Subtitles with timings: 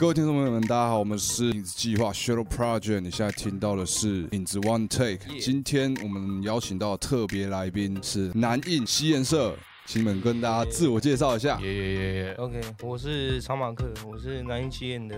[0.00, 2.98] 各位听众朋友们，大家好，我们是影子计划 Shuttle Project。
[2.98, 5.38] 你现在听到的是影子 One Take。
[5.38, 9.54] 今天我们邀请到特别来宾是南印西颜社，
[9.86, 11.60] 请你们跟大家自我介绍一下。
[11.60, 15.16] 耶耶耶耶！OK，我是长马克，我是南印西演的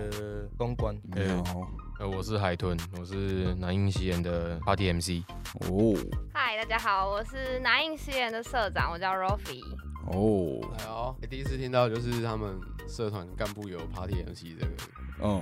[0.55, 0.95] 公关。
[1.11, 1.67] 你好，
[1.99, 5.23] 呃，我是海豚，我是南印西演的 Party MC。
[5.71, 5.95] 哦
[6.31, 9.63] 嗨，大家好，我是南印实验的社长，我叫 Rofi。
[10.07, 14.71] 哦，哎呦，欸第一次听到就是他们社团干部有 Party MC 这个。
[15.21, 15.41] 嗯，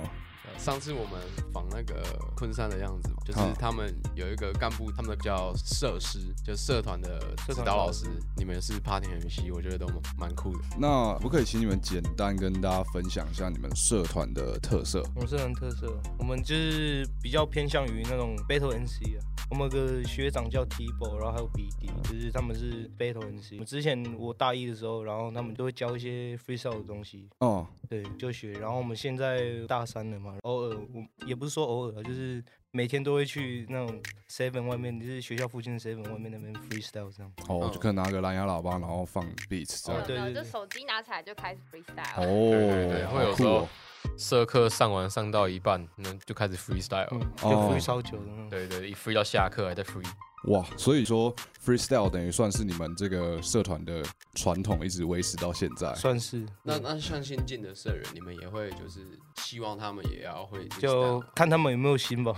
[0.58, 1.20] 上次我们
[1.52, 2.02] 访那个
[2.36, 8.06] 昆山的样子嘛，就是他们有一个干部，他们叫社师，就是社团的指社导老师。
[8.36, 10.64] 你们是 Party MC，我觉得都蛮蛮酷的。
[10.78, 15.02] 那可不可以请你们简单跟大家分享一下你们社团的特色？
[15.14, 19.24] 我们社团特色，我们就是比较偏向于那种 battle NC 啊。
[19.48, 23.60] 我们有个学长叫 Tibo，然后还有 BD，就是他们是 battle NC。
[23.60, 28.54] 我之前我大一的时候，然后他们都会教一些 freestyle 的东西，哦，对，就学。
[28.54, 37.32] 然后我们现在大三了嘛，偶尔我也不是说偶尔啊，就是每天都会去那种 seven 外面，就是学校附近的 seven 外面那边 freestyle 这样。
[37.48, 40.02] 哦，嗯就可能拿个蓝牙喇叭，然后放 beats 这样。
[40.06, 42.20] 对对对就手机拿起来就开始 freestyle。
[42.20, 43.68] 哦，对对对，会有时候。
[44.16, 47.08] 社课上完上到一半，那就开始 freestyle。
[47.10, 48.48] 嗯，就哦 free 烧酒的那种。
[48.48, 50.06] 对对，一 free 到下课还在 free。
[50.46, 54.02] 哇，所以说 freestyle 等于算是你们这个社团的
[54.34, 55.92] 传统，一直维持到现在。
[55.94, 56.46] 算是。
[56.62, 59.00] 那那像新进的社员，你们也会就是
[59.36, 62.32] 希望他们也要会就看他们有没有心吧。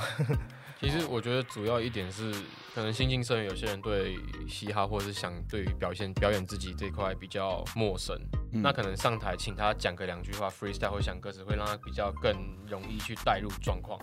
[0.81, 2.33] 其实我觉得主要一点是，
[2.73, 4.17] 可能新进社员有些人对
[4.49, 8.17] 嘻哈或者是想对于表现表演自己这块比较陌生，
[8.53, 12.33] 嗯那可能上台请他讲个两句话 freestyle 或想歌词，会让他比较更
[12.67, 13.99] 容易去带入状况。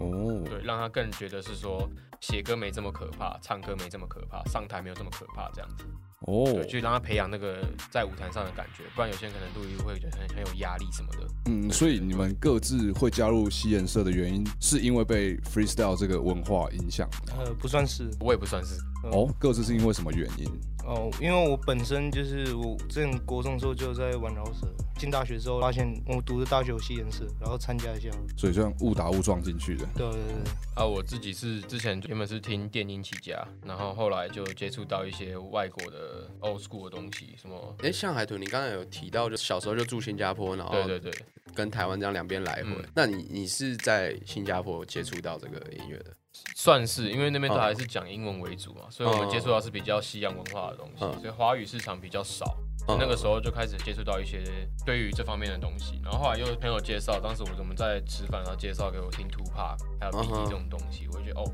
[0.00, 1.86] 哦，对，让他更觉得是说
[2.20, 5.84] 写歌没这么可怕，唱歌没这么可怕，上台没有这么可怕，这样子，
[6.26, 11.28] 哦，就，去让他培养那个在舞台上的感觉，不然有些人可能录音会觉得很很有压力什么的。
[11.46, 18.76] 嗯，所以你们各自会加入西颜社的原因，是因为被 freestyle 这个文化影响呃，不算是我也不算是，
[19.10, 20.46] 哦，各自是因为什么原因？
[20.84, 24.66] 哦，因为我本身就是我之前国中的时候就在玩饶舌，
[24.98, 28.10] 进大学之后发现我读的大学有吸颜社，然后参加一下。
[28.36, 29.86] 所以这样误打误撞进去的。
[29.94, 41.12] 对对对，啊，我自己是之前原本是听电音起家，然后后来就接触到一些外国的 old school 的东西，什么，哎，像海豚，你刚才有提到，就小时候就住新加坡，然后对对对，
[41.54, 42.70] 跟台湾这样两边来回。
[42.70, 46.14] 嗯那你你是在新加坡接触到这个音乐的？
[46.54, 52.44] 算是因为那边都哦还是讲英文为主嘛，所以我们哦接触到是比较西洋文化的东西，嗯所以华语市场比较少。
[52.86, 54.42] 嗯那个时候就开始接触到一些
[54.84, 61.44] 对于这方面的东西，然后后来又朋友介绍，当时我我们在吃饭，然后介绍给我听 Tupac 还有 b 嗯 g 这种东西，我就觉得哦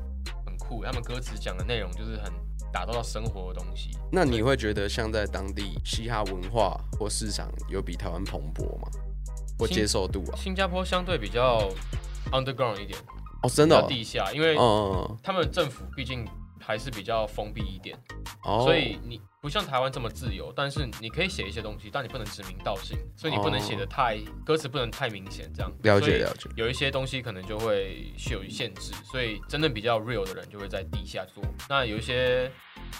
[0.45, 2.33] 很酷，他们歌词讲的内容就是很
[2.73, 3.91] 打造到生活的东西。
[4.11, 8.89] 那你会觉得像在当地嘻哈文化或市场有比台湾蓬勃吗？
[9.57, 10.35] 或接受度啊？
[10.35, 11.71] 新加坡相对比较
[12.33, 12.99] underground 一点，
[13.43, 16.27] 哦，真的哦，地下，因为嗯，他们政府毕竟
[16.59, 17.97] 还是比较封闭一点，
[18.43, 26.47] 哦，所以你不像台湾这么自由，但是你可以写一些东西，但你不能指名道姓，所以你不能写的太、歌词不能太明显，这样了解了解。
[26.55, 31.43] 有一些东西可能就会是有限制，所以真正比较 real 的人就会在地下做。
[31.67, 32.51] 那有一些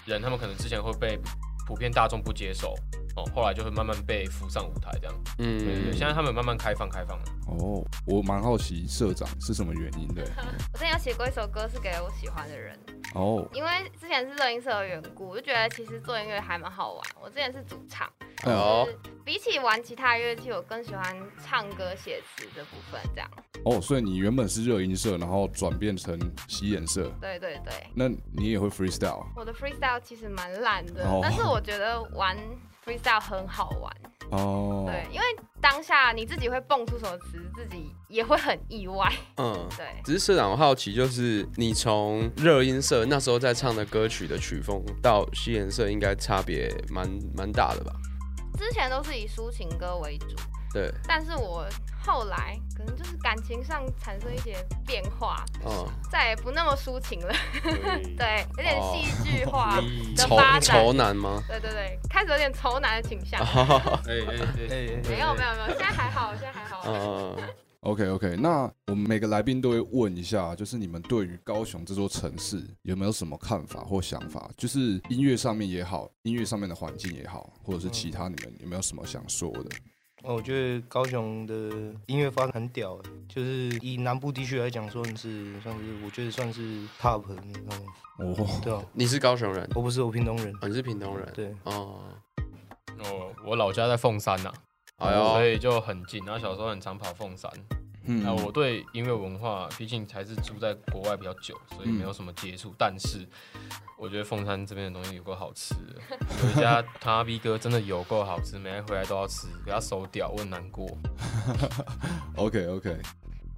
[0.06, 1.20] 人，他们可能之前会被
[1.66, 2.74] 普遍大众不接受，
[3.16, 5.16] 哦，后来就会慢慢被扶上舞台这样。
[5.38, 7.24] 对对对，嗯，现在他们慢慢开放开放了。
[7.48, 10.24] 哦，我蛮好奇社长是什么原因的。
[10.74, 12.78] 我之前有写过一首歌，是给我喜欢的人，
[13.14, 17.04] 哦，因为之前是热音社的缘故，我就觉得其实做音乐还蛮好玩。
[17.22, 18.10] 我之前是主唱，
[18.44, 23.00] 哎呦哦就是比起玩其他乐器，我更喜欢唱歌写词这部分。
[23.14, 23.30] 这样，
[23.66, 26.18] 哦，所以你原本是热音社，然后转变成
[26.48, 29.26] 洗颜社，对对对，那你也会 freestyle？
[29.36, 32.38] 我的 freestyle 其实蛮烂的，哦但是我觉得玩
[32.86, 33.92] freestyle 很好玩。
[34.32, 35.26] 哦，对，因为
[35.60, 39.12] 当下你自己会蹦出什么词，自己也会很意外。
[39.36, 39.68] 嗯。
[39.76, 47.92] 对，只是社长，我好奇，就是你从热音社那时候在唱的歌曲的曲风，到西颜社，应该差别蛮蛮大的吧？
[48.58, 50.28] 之前都是以抒情歌为主，
[50.74, 51.66] 对，但是我
[52.04, 57.34] 后来可能就是感情上产生一些变化，嗯，再也不那么抒情了，
[57.64, 59.84] 对， 有点哦戏剧化的
[60.16, 60.84] 愁 发展。
[60.84, 61.44] 愁男吗？
[61.48, 63.40] 对对对，开始有点愁男的倾向。
[63.46, 64.36] 哈哈哈哎哎
[64.70, 66.82] 哎没有没有没有，现在还好， 现在还好。
[66.88, 67.36] 嗯
[67.82, 74.50] ，OK OK，那我们每个来宾都会问一下，就是你们对于高雄这座城市有没有什么看法或想法？
[74.58, 79.70] 就是音乐上面也好，音乐上面的环境也好，或者是其他，你们有没有什么想说的？
[80.24, 81.54] 哦，我觉得高雄的
[82.06, 87.88] 音乐发展很屌欸，就是以南部地区来讲，算是算是，我觉得算是 top 的那种，
[88.20, 92.02] 哦，对啊，你是高雄人，我不是我屏东人，哦，你是屏东人，对，哦，
[93.00, 94.54] 哦，我老家在凤山呐、
[94.98, 95.24] 哎呦。
[95.34, 96.24] 所以就很近。
[96.24, 97.52] 然后小时候很常跑凤山，
[98.06, 102.74] 嗯那我对音乐文化，毕竟还是住在国外比较久，所以没有什么接触。
[102.78, 103.28] 但是
[103.98, 106.02] 我觉得凤山这边的东西有够好吃的，
[106.44, 110.88] 有一家汤阿 B 哥真的有够好吃，每天回来都要吃，给他收掉，我很难过。
[112.38, 112.98] OK OK，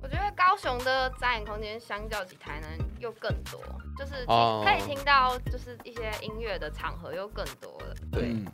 [0.01, 3.61] 我觉得高雄的展演空间相较起台南又更多，
[3.97, 7.95] 就是哦可以听到就是一些音乐的场合又更多了。
[8.11, 8.45] 对，嗯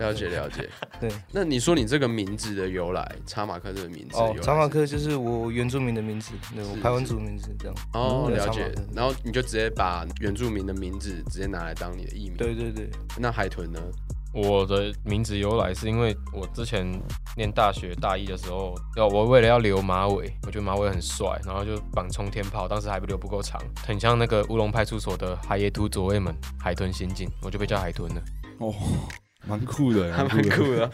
[0.00, 0.68] 了解了解。
[1.00, 7.74] 对，那你说你这个名字的由来，查马克这个名字哦查马克就是我原住民的名字，对我是排湾族的名字这样。
[7.94, 8.72] 哦，了解。
[8.94, 12.36] 然后你就直接把原住民的名字直接拿来当你的艺名。
[12.36, 13.80] 对对对，那海豚呢？
[14.32, 16.86] 我的名字由来是因为我之前
[17.36, 28.22] 念大学大一的时候，要我为了要留马尾，我觉得马尾很帅，然后就绑冲天炮，当时还不留不够长，很像那个乌龙派出所的海野图左卫门海豚刑警，我就被叫海豚了。
[28.60, 28.72] 哦，
[29.46, 30.90] 蛮酷的，还蛮酷的，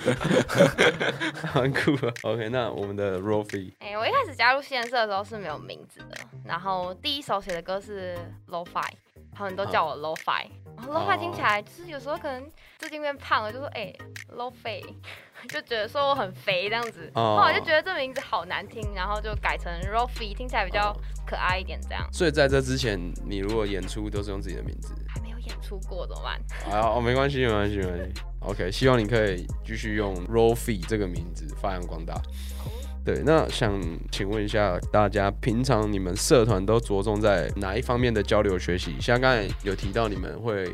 [1.54, 2.12] 蛮酷的。
[2.22, 8.16] OK，那我们的 Rofi 哎、我一开始加入实验社的时候是没有名字的，然后第一首写的歌是
[8.48, 8.88] Lo-Fi，
[9.32, 10.46] 他们都叫我 Lo-Fi。
[10.76, 13.92] 然后 Lo-Fi 听起来就是有时候可能最近变胖了，就说哎、
[14.36, 14.82] Lo-Fi，
[15.48, 17.10] 就觉得说我很肥这样子。
[17.14, 20.94] 哦后来就觉得这名字好难听，然后就改成 Rofi，听起来比较
[21.26, 22.06] 可爱一点这样。
[22.12, 24.94] 所以在这之前，你如果演出都是用自己的名字。
[25.08, 26.38] 还没有演出过怎么办？
[26.70, 28.12] 啊，哦，没关系，没关系，没关系。
[28.46, 32.14] OK，希望你可以继续用 Rofi 这个名字发扬光大。
[33.04, 38.94] 对，那想请问一下大家，平常你们社团都着重在哪一方面的交流学习？
[39.00, 40.66] 像刚才有提到你们会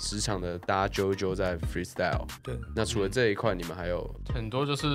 [0.00, 4.86] 时常的大家揪一揪在 freestyle，对，那除了这一块，你们还有很多就是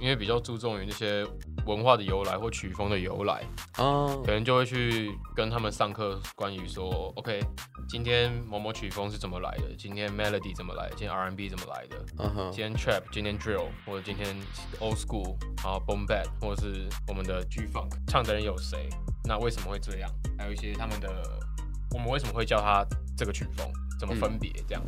[0.00, 1.24] 因为比较注重于那些
[1.66, 3.42] 文化的由来或曲风的由来，
[3.76, 7.40] 啊可能就会去跟他们上课，关于说，OK，
[7.88, 14.36] 今天某某曲风是怎么来的，今天 melody 怎么来的，今天 R&B 怎么来的，嗯哼今天 trap，今天 drill，或者今天
[14.80, 18.88] old school，然后 boom bap，或者是我们的 G funk，唱的人有谁？
[19.24, 20.10] 那为什么会这样？
[20.38, 21.08] 还有一些他们的，
[21.92, 22.86] 我们为什么会叫它
[23.16, 23.66] 这个曲风？
[23.98, 24.52] 怎么分别？
[24.68, 24.82] 这样，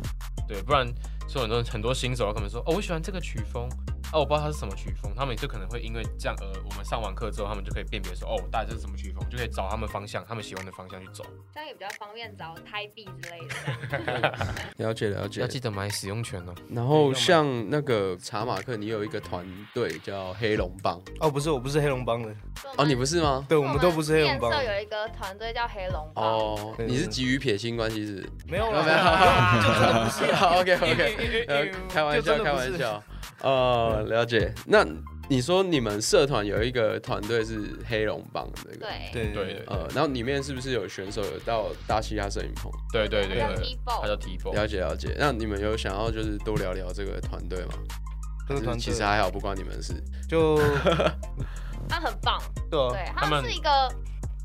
[0.47, 0.87] 对，不然
[1.27, 3.69] 说很多很多新手他可能说，哦，我喜欢这个曲风，
[4.11, 11.23] 啊，我不知道它是什么曲风，他们就可能会因为这样，呃，我们上完课之后，他们就可以辨别说，哦，大概这是什么曲风，就可以找他们方向，他们喜欢的方向去走。
[11.53, 14.37] 这样也比较方便找胎币之类的。
[14.83, 15.51] 了解了解要。
[15.51, 16.55] 记得买使用权哦。
[16.69, 22.33] 然后像那个查马克，你有一个团队叫黑龙帮哦，不是，我不是黑龙帮的，
[22.77, 23.45] 哦，你不是吗？
[23.49, 24.65] 对，我们都不是黑龙帮实验。
[24.65, 26.25] 社有一个团队叫黑龙帮。
[26.25, 28.29] 哦，你是急于撇清关系是？
[28.47, 30.59] 没有没有没有啦，就真的不是好。
[30.59, 33.03] OK OK，呃，开玩笑，开玩笑。
[33.41, 34.53] 呃， 了解。
[34.65, 34.85] 那
[35.29, 38.77] 你说你们社团有一个团队是黑龙帮的那个？。
[38.79, 42.69] 对，对对对呃，然后里面是不是有选手有到大西亚摄影棚？
[42.91, 45.15] 对对对他叫，T-Ball 它叫 T 了解了解。
[45.17, 47.73] 那你们有想要就是多聊聊这个团队吗？
[48.47, 49.93] 这个团队其实还好，不关你们事。
[50.27, 50.57] 就
[51.87, 53.69] 他很棒，对啊，对他们是一个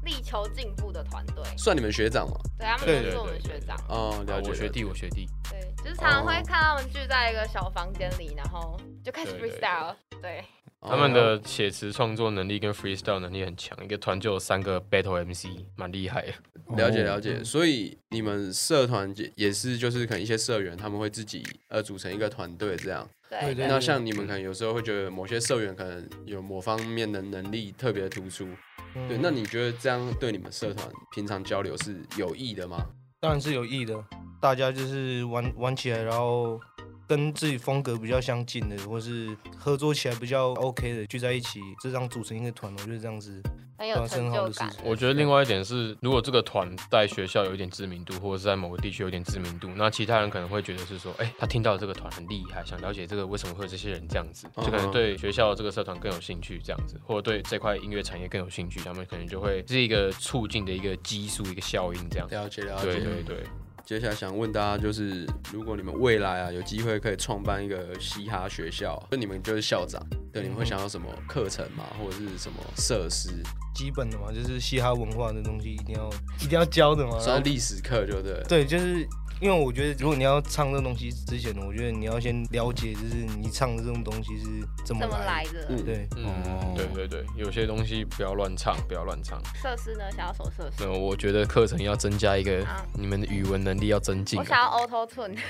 [0.06, 2.37] 力求进步的团队，算你们学长吗？
[2.56, 4.47] 对他们对都是我们学长，哦，了解。
[4.47, 10.44] 啊我学弟，我学弟，对，就是常常会看他们聚在一个小房间里，然后就开始 freestyle，对，
[10.81, 16.32] 他们哦的写词创作能力跟 freestyle 能力很强，一个团就有三个 battle MC，蛮厉害的。
[16.76, 17.14] 了解哦。
[17.14, 23.08] 了解，所以你们社团也也是就是可能一些社员他们会自己呃组成一个团队这样。
[23.28, 28.46] 对对对那像你们可能有时候会觉得某些社员可能有某方面的能力特别突出，
[28.94, 32.86] 嗯对，那你觉得这样对你们社团平常交流是有益的吗？
[33.20, 33.94] 当然是有益的，
[34.41, 36.60] 大家就是玩玩起来，然后
[37.06, 43.43] 跟自己风格比较相近的，或是合作起来比较 OK 的，聚在一起，这样组成一个团，我觉得这样子
[43.79, 44.70] 很有成就感。
[44.84, 62.29] 我觉得另外一点是，如果这个团在学校有一点知名度，或者是在某个地区有点知名度，那其他人可能会觉得是说，哎、他听到这个团很厉害，想了解这个为什么会有这些人这样子，就可能对学校这个社团更有兴趣，这样子，或者对这块音乐产业更有兴趣，他们可能就会是一个促进的一个激素、一个效应这样。
[62.31, 62.86] 了解了解。
[62.86, 63.44] 对对对，
[63.86, 71.84] 接下来想问大家，就是如果你们未来啊有机会可以创办一个嘻哈学校，就你们就是校长，对，你们会想要什么课程吗？
[71.96, 73.28] 或者是什么设施？
[73.76, 76.10] 基本的嘛，就是嘻哈文化的东西一定要
[76.43, 77.16] 一定要教的嘛。
[77.20, 78.43] 算历史课，对不对？
[78.48, 79.06] 对，就是
[79.40, 84.44] 因为我觉得，如果你要唱这东西之前，我觉得你要先了解，就是你唱的这种东西是
[84.84, 85.66] 怎么怎么来来的？
[85.69, 89.38] 嗯对，嗯哦，对对对，有些东西不要乱唱，不要乱唱。
[89.55, 90.10] 设施呢？
[90.12, 90.76] 想要什么设施？
[90.84, 94.43] 那我觉得课程要增加一个啊，你们的语文能力要增进啊。
[94.43, 95.36] 我想要 Auto Tune。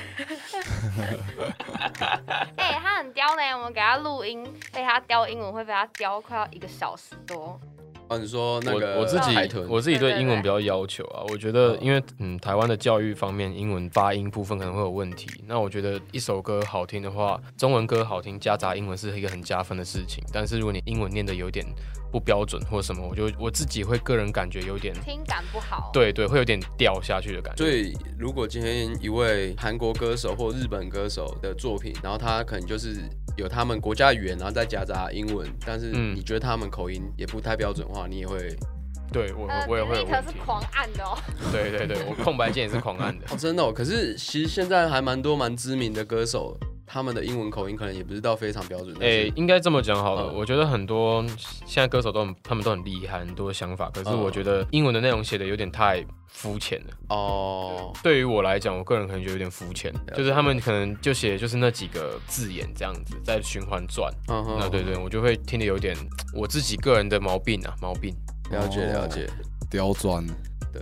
[2.56, 7.60] 哎、他很刁呢，我们给他录音，被他刁英文会被他刁快要一个小时多。
[8.08, 9.34] 哦，你说那个我我自己，
[9.68, 15.28] 我自己对英文比较要求啊，我觉得嗯因为嗯台湾的教育方面，英文发音部分可能会有问题。
[15.46, 20.22] 那我觉得一首歌好听的话，中文歌好听夹杂英文是一个很加分的事情。
[20.32, 21.66] 但是如果你英文念的有点
[22.10, 27.64] 不标准或什么，我就我自己会个人感觉有点听感不好。，对对，会有点掉下去的感觉。
[27.64, 32.96] 所以，如果今天一位韩国歌手或日本歌手的作品，然后他可能就是
[33.36, 38.56] 有他们国家语言，然后再夹杂英文，但是嗯你觉得他们口音也不太标准化，你也会
[39.12, 40.32] 对我呃，我也会有 Delete 问题。
[40.32, 41.18] 是狂按的哦。
[41.52, 43.26] 对对对，我空白键也是狂按的。
[43.30, 43.72] 哦，真的哦。
[43.72, 48.94] 可是其实现在还蛮多蛮知名的歌手，他们的英文口音可能也不是到非常标准。
[48.98, 50.30] 但诶、是应该这么讲好了。
[50.30, 51.24] 嗯我觉得很多
[51.66, 53.90] 现在歌手都很，他们都很厉害，很多想法。
[53.90, 56.94] 可是嗯我觉得英文的内容写的有点太肤浅了。
[57.08, 64.12] 哦，对于我来讲，我个人可能觉得有点肤浅，解就是他们可能就写就是那几个字眼这样子在循环转。
[64.28, 65.96] 嗯哼那对对，我就会听得有点
[66.34, 68.14] 我自己个人的毛病啊，毛病。
[68.50, 69.28] 了解了解。
[69.68, 70.24] 刁钻，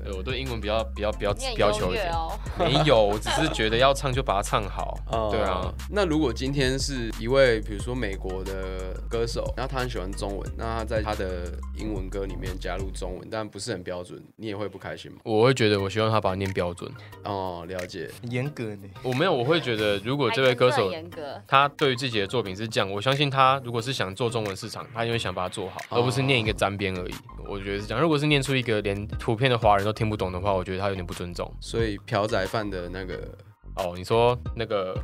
[0.02, 2.12] 对我对英文比较比较比较要求一点。
[2.58, 4.98] 没有，我只是觉得要唱就把它唱好。
[5.10, 15.18] 哦对啊，那如果今天是一位比如说美国的歌手，然后他很喜欢中文，那他在他的英文歌里面加入中文，但不是很标准，你也会不开心吗？
[15.24, 16.90] 我会觉得我希望他把它念标准。
[17.24, 18.10] 哦，了解。
[18.22, 18.82] 很严格呢。
[19.02, 27.14] 我没有，我会觉得如果这位歌手严格，他对于自己的作品是这样，我相信他如果是想做中文市场，他因为想把它做好，而不是念一个沾边而已。
[27.46, 28.00] 我觉得是这样。
[28.00, 31.54] 如果是念出一个连图片的华人都听不懂的话，我觉得他有点不尊重。
[31.60, 33.36] 所以朴宰范的那个
[33.76, 34.94] 哦，你说那个，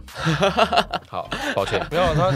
[1.11, 2.31] 好，抱歉，没有他，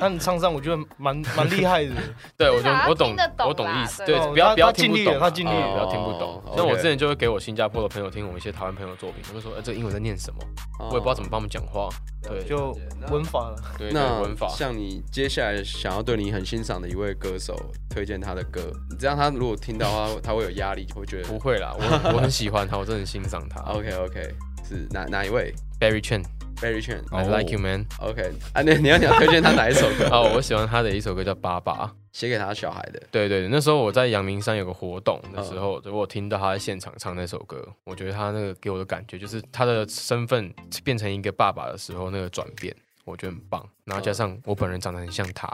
[0.00, 1.92] 他你唱上我觉得蛮蛮厉害的。
[2.36, 3.16] 对我就我懂
[3.46, 6.52] 我懂意思，对对，不要不要听不懂啊，他尽力了不要听不懂哦。
[6.56, 10.40] 像我之前就会给我新加坡的朋友听我们一些台湾朋友的作品，他们说，哎，这个英文在念什么？
[10.80, 11.88] 我也不知道怎么帮他们讲话。
[12.22, 12.76] 对就
[13.08, 13.56] 文法了。
[13.78, 14.48] 对对，那文法。
[14.48, 17.54] 像你接下来想要对你很欣赏的一位歌手
[17.88, 23.60] 推荐他的歌，你这样他如果听到的话他会有压力，会觉得不会啦，我我很喜欢他，我真的很欣赏他。
[23.72, 24.34] OK OK
[24.68, 26.26] 是哪哪一位 Barry Chen，I
[26.60, 27.84] Barry Chen，I like you man。
[28.00, 30.08] OK 啊，那你要你要推荐他哪一首歌？
[30.12, 31.86] 哦，我喜欢他的一首歌叫《爸爸》。
[32.12, 33.02] 写给他小孩的。
[33.10, 40.50] 对对对，那时候我在阳明山有个活动的时嗯候，我听到他在现场唱那首歌，我觉得他那个给我的感觉就是他的身份
[40.82, 43.62] 变成一个爸爸的时候那个转变，我觉得很棒。
[43.84, 45.46] 然后加上我本人长得很像他，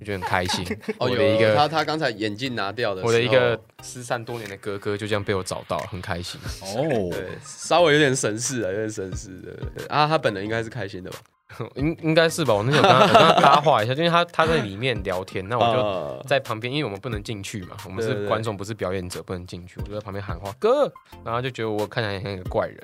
[0.00, 0.64] 我觉得很开心。
[0.98, 6.40] 哦，我有的一个他他刚才眼镜拿掉的时候，我的一个失散多年的哥哥就这样被我找到，很开心。
[6.62, 9.52] 哦，对稍微有点神似啊，有点神似的。
[9.76, 11.18] 对啊，他本人应该是开心的吧？
[11.76, 12.54] 应应该是吧？
[12.54, 19.78] 我那时候跟他我跟他搭话一下，因为他他在里面聊天，那我就就在旁边，因为我们不能进去嘛，我们对对对是观众，不是表演者，不能进去。
[19.78, 20.84] 我就在旁边喊话哥，
[21.24, 22.78] 然后他就觉得我看起来像一个怪人，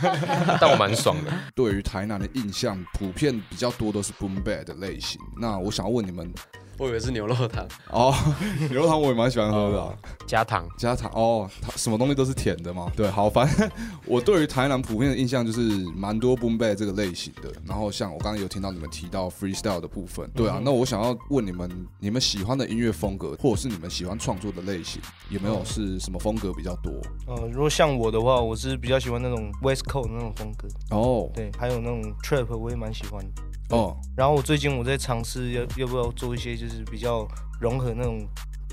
[0.60, 1.32] 但我蛮爽的。
[1.54, 5.20] 对于台南的印象普遍比较多都是 boom bad 的类型。
[5.38, 6.32] 那我想要问你们，
[6.78, 7.66] 我以为是牛肉汤。
[7.90, 8.14] 哦，
[8.70, 9.94] 牛肉汤我也蛮喜欢喝的、啊，
[10.26, 12.90] 加糖，加糖哦，它什么东西都是甜的嘛。
[12.96, 13.70] 对，好，反正
[14.06, 15.60] 我对于台南普遍的印象就是
[15.94, 17.52] 蛮多 boom bap 这个类型的。
[17.66, 25.00] 然后像我刚刚有听到你们提到 freestyle 的部分，对啊，那我想要问你们，你们喜欢的音乐风格，或者是你们喜欢创作的类型，
[25.30, 26.92] 有没有是什么风格比较多？
[27.26, 33.42] 呃，如果像我的话，我是比较喜欢那种 West Coast 那种风格，哦对，还有那种 Trap 我也蛮喜欢的。
[33.72, 37.26] 哦，然后我最近我在尝试要要不要做一些就是比较
[37.60, 38.26] 融合那种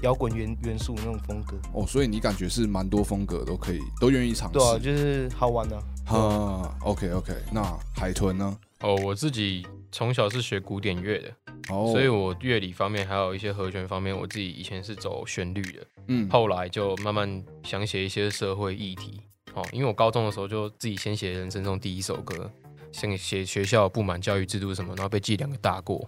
[0.04, 4.60] 摇滚元元素那种风格，哦，所以你感觉是蛮多风格都可以，都愿意尝试。
[4.60, 5.84] 对啊，就是好玩的、啊。
[6.06, 7.64] 哈，OK OK，那
[7.96, 8.58] 海豚呢？
[8.82, 11.30] 哦，我自己从小是学古典乐的，
[11.70, 19.22] 哦，所以我乐理方面还有一些和弦方面，我自己以前是走旋律的，嗯，后来就慢慢想写一些社会议题。
[19.54, 22.52] 哦，因为我高中的时候就自己先写人生中第一首歌，
[22.92, 26.08] 先写学校不满教育制度什么，然后被记两个大过。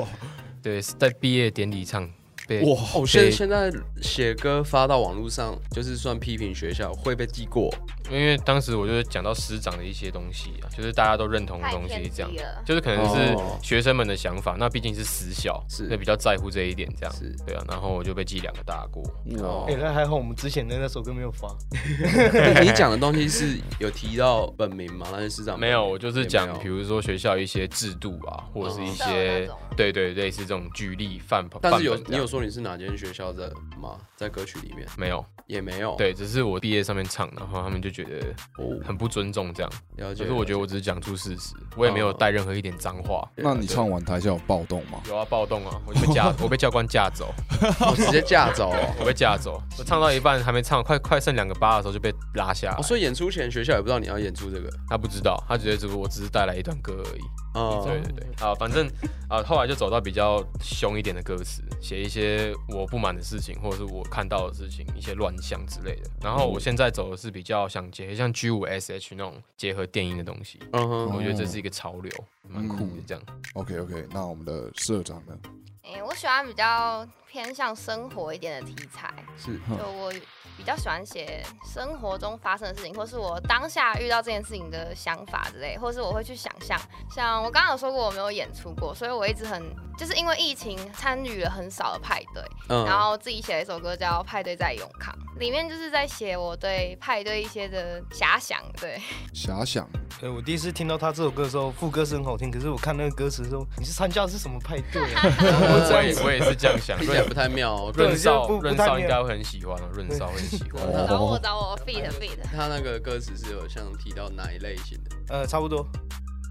[0.62, 2.08] 对，是在毕业典礼上
[2.50, 7.72] 被哇，哦，被现现在写歌发到网络上，就是算批评学校会被记过。
[8.10, 12.30] 因为当时我就是讲到师长的一些东西啊，就是大家都认同的东西这样。
[12.66, 17.14] 就是可能是哦学生们的想法，那毕竟是私校，是那比较在乎这一点这样。
[17.14, 19.00] 是对啊，然后我就被记两个大过。
[19.38, 21.48] 哦哎、那还好我们之前的那首歌没有发。
[22.60, 25.06] 你你讲的东西是有提到本名吗？
[25.12, 31.60] 那些师长没有，我就是讲比如说学校一些制度啊，或者是一哦些对对类似这种举例范本。
[31.62, 33.98] 但是有你有说你是哪间学校的吗？
[34.16, 35.24] 在歌曲里面没有？
[35.46, 35.96] 也没有。
[35.96, 38.18] 对，只是我毕业上面唱，然后他们就觉得
[38.58, 39.72] 哦，很不尊重这样。
[39.96, 40.24] 了解。
[40.24, 43.28] 可是我觉得我只是讲出事实，我也没有带任何一点脏话。
[43.34, 45.00] 那你唱完台下有暴动吗？
[45.08, 45.80] 有啊，暴动啊！
[45.86, 47.34] 我就被架， 我被教官架走，
[47.80, 48.78] 我直接架走哦。
[49.00, 49.60] 我被架走。
[49.78, 52.82] 我唱到一半还没唱，快快剩两个八的时候就被拉下来哦，。
[52.82, 54.70] 所以演出前学校也不知道你要演出这个。
[54.88, 57.22] 他不知道，他觉得只不过我只是带来一段歌而已。
[57.54, 58.86] 哦，对对对，啊，反正
[59.28, 66.10] 啊，后来就走到比较凶一点的歌词，写一些些我不满的事情，或者是我看到的事情，一些乱象之类的。
[66.22, 72.10] 然后我现在走的是比较想结合像 G 五 SH 那种结合电音的东西，嗯哼，我觉得这是一个潮流，
[72.48, 73.22] 蛮酷的这样。
[73.54, 75.36] OK OK，那我们的社长呢？
[75.82, 79.08] 哎、我喜欢比较偏向生活一点的题材，
[79.38, 80.12] 是就我
[80.56, 86.76] 比较喜欢写生活中发生的事情，或是我当下遇到这件事情的想法之类，或是我会去想象。
[87.14, 89.62] 像我刚刚有说过我没有演出过，所以我一直很
[89.96, 98.60] 就是因为疫情参与了很少的派对，嗯然后自己写了一首歌叫《派对在永康》，里面就是在写我对派对一些的遐想。
[98.80, 99.00] 对，
[99.32, 105.22] 遐想，对我第一次听到他这首歌的时候，副歌是很好听，可是我看那个歌词的时候，你是参加的是什么派对啊？
[105.30, 107.92] 我也我也是这样想， 来不太妙哦。
[107.96, 110.82] 润少润少应该会很喜欢哦，润少会很喜欢。
[110.82, 112.38] 哦找我找我 feed feed。
[112.56, 115.10] 他那个歌词是有像提到哪一类型的？
[115.28, 115.86] 呃，差不多。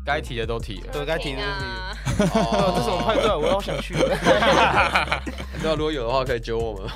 [0.05, 0.88] 该提的都提了。
[0.91, 1.97] 对该提的都提了，
[2.33, 3.38] 哦，这什么派对啊？
[3.38, 3.93] 我好想去。
[5.61, 6.89] 对啊，如果有的话可以揪我们。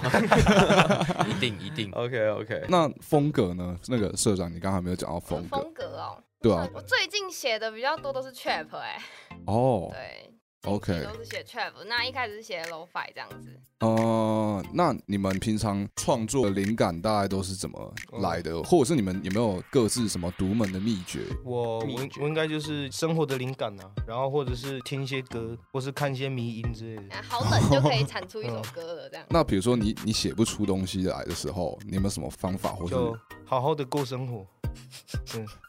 [1.29, 1.91] 一定一定。
[1.91, 3.77] OK OK，那风格呢？
[3.87, 8.97] 那个社长，你刚才没有讲到风格，风格哦，对啊，我最近写的比较多都是 trap 哎、
[9.45, 10.32] 哦对。
[10.63, 13.60] ，OK，都是写 trap，那一开始是写 low fi 这样子。
[13.79, 18.63] 呃，那你们平常创作的灵感大概都是怎么来的？
[18.63, 21.20] 或者是你们有没有各自什么独门的秘诀？
[21.43, 27.15] 我我我应该就是生活的灵感啊，然后或者是听一些歌，或是看一些迷音之类的。
[27.15, 29.25] 啊好冷就可以产出一首歌了，这样。
[29.29, 34.48] 那比如说你你写不出东西来的时候，你有没有什么方法，或者就好好的过生活，哦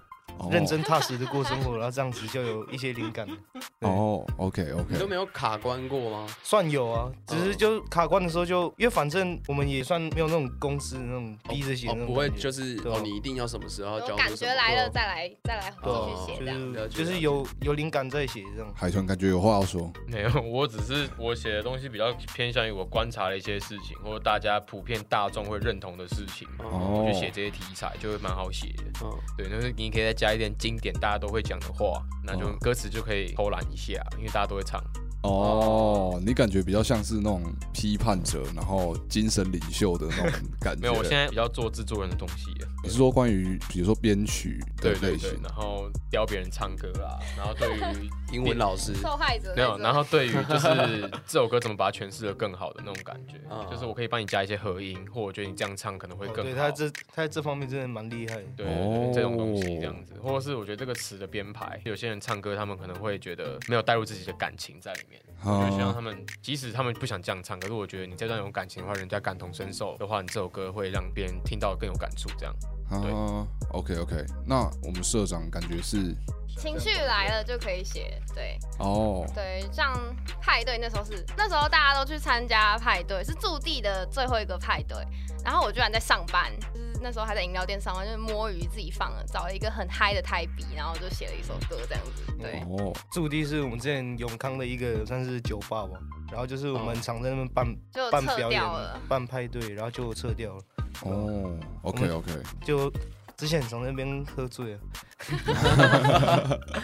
[0.50, 3.26] 认真踏实的过生活，然后这样子就有一些灵感。
[3.81, 6.26] 哦，OK 你都 OK，没有卡关过吗？
[6.43, 16.73] 算有啊，只是就卡关的时候就，因为反正我们也算没有那种公司那种逼着写不会就是哦，你一定要什么时候交感觉来了再来再来对啊继续写这样。
[16.73, 18.73] 了解就是有有灵感再写这样。
[18.75, 28.85] 海豚感觉有话要说，没有，我只是我写的东西比较偏向于我观察的一些事情，或者大家普遍大众会认同的事情，哦，我去写这些题材就会蛮好写的。
[29.03, 34.83] 嗯对，就是你可以再加一点经典大家都会讲的话，那就哦歌词就可以偷懒一下，因为大家都会唱。
[35.25, 40.83] 哦，你感觉比较像是那种批判者，然后精神领袖的那种感觉。
[40.83, 42.52] 没有，我现在比较做制作人的东西。
[42.83, 45.30] 你是说关于比如说编曲的对对对类型，？
[45.43, 56.43] 然后教别人唱歌啊，然后对于英文老师受害者没有，然后对于就是这首歌怎么把它诠释的更好的那种感觉， 啊就是我可以帮你加一些合音，或我觉得你这样唱可能会更好。
[56.43, 58.43] 哦对他这他在这方面真的蛮厉害的。
[58.54, 65.14] 对对对哦这种东西这样子，或者是我觉得这个词的编排，有些人唱歌他们可能会觉得没有带入自己的感情在里面，
[65.45, 72.29] 我就希望他们即使他们不想这样唱，可是我觉得你这段有感情的话，人家感同身受的话，你这首歌会让别人听到更有感触。
[72.39, 72.55] 这样，
[72.91, 76.15] 啊，OK OK，那我们社长感觉是？
[76.57, 78.57] 情绪来了就可以写，对。
[78.79, 79.93] 哦，对，像
[80.41, 84.97] 派对那时候是那时候大家都去参加派对，是驻地的最后一个派对，
[85.45, 92.62] 然后我居然在上班，就是那时候还在饮料店上班，就是摸鱼自己放了，找了一个很嗨的台笔，然后就写了一首歌这样子，对。
[92.67, 95.99] 哦，驻地是我们之前永康的一个算是酒吧吧，
[96.32, 100.62] 然后就是我们常在那边办就撤办表演掉了。、办派对，然后就撤掉了。
[101.02, 102.32] 哦，OK OK，
[102.64, 102.90] 就
[103.36, 104.80] 之前很常在那边喝醉了，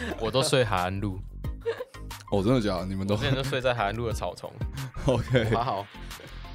[0.20, 1.18] 我都睡海岸路，
[2.30, 2.84] 哦，真的假的？
[2.84, 4.52] 你们都我之前都睡在海岸路的草丛。
[5.06, 5.54] OK？
[5.54, 5.86] 好好，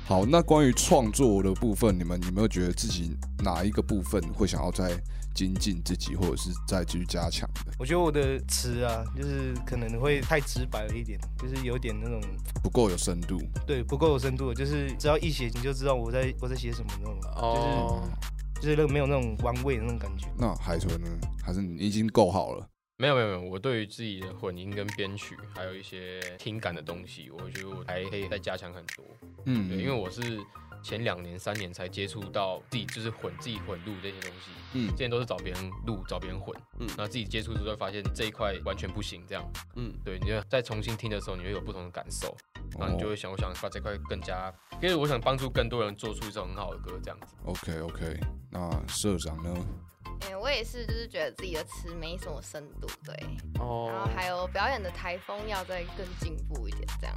[0.07, 4.91] 好，那关于创作的部分，你们有没有觉得自己哪一个部分会想要再
[5.33, 7.71] 精进自己，或者是再继续加强的？
[7.79, 12.21] 我觉得我的词啊，就是可能会太直白了一点，就是有点那种
[12.61, 18.03] 不够有深度对不够有深度，就是只要一写你就知道我在我在写什么那种，哦，
[18.61, 20.27] 就是那个没有那种玩味的那种感觉。
[20.37, 21.09] 那海豚呢？
[21.43, 22.67] 还是你已经够好了？
[22.97, 29.05] 没有没有没有，我对于自己的混音跟编曲，还有一些听感的东西，我觉得我还可以再加强很多。
[29.45, 30.21] 嗯，对，因为我是
[30.81, 39.43] 前两年、三年才接触到自己就是混自己混录这些东西，嗯之前都是找别人录、找别人混，嗯嗯，然后自己接触之后发现这一块完全不行，这样，
[39.75, 42.33] 嗯，对，你就再重新听的时候，你会有不同的感受，
[42.79, 47.35] 然后你就哦会想，我想把这块更加，因为我想帮助更多人做出一首很好的歌，这样子。
[47.43, 48.17] OK OK，
[48.49, 49.53] 那社长呢？
[50.21, 53.15] 哎、我也是，就是觉得自己的词没什么深度，对，
[53.53, 57.15] 然后哦，还有表演的台风要再更进步一点，这样。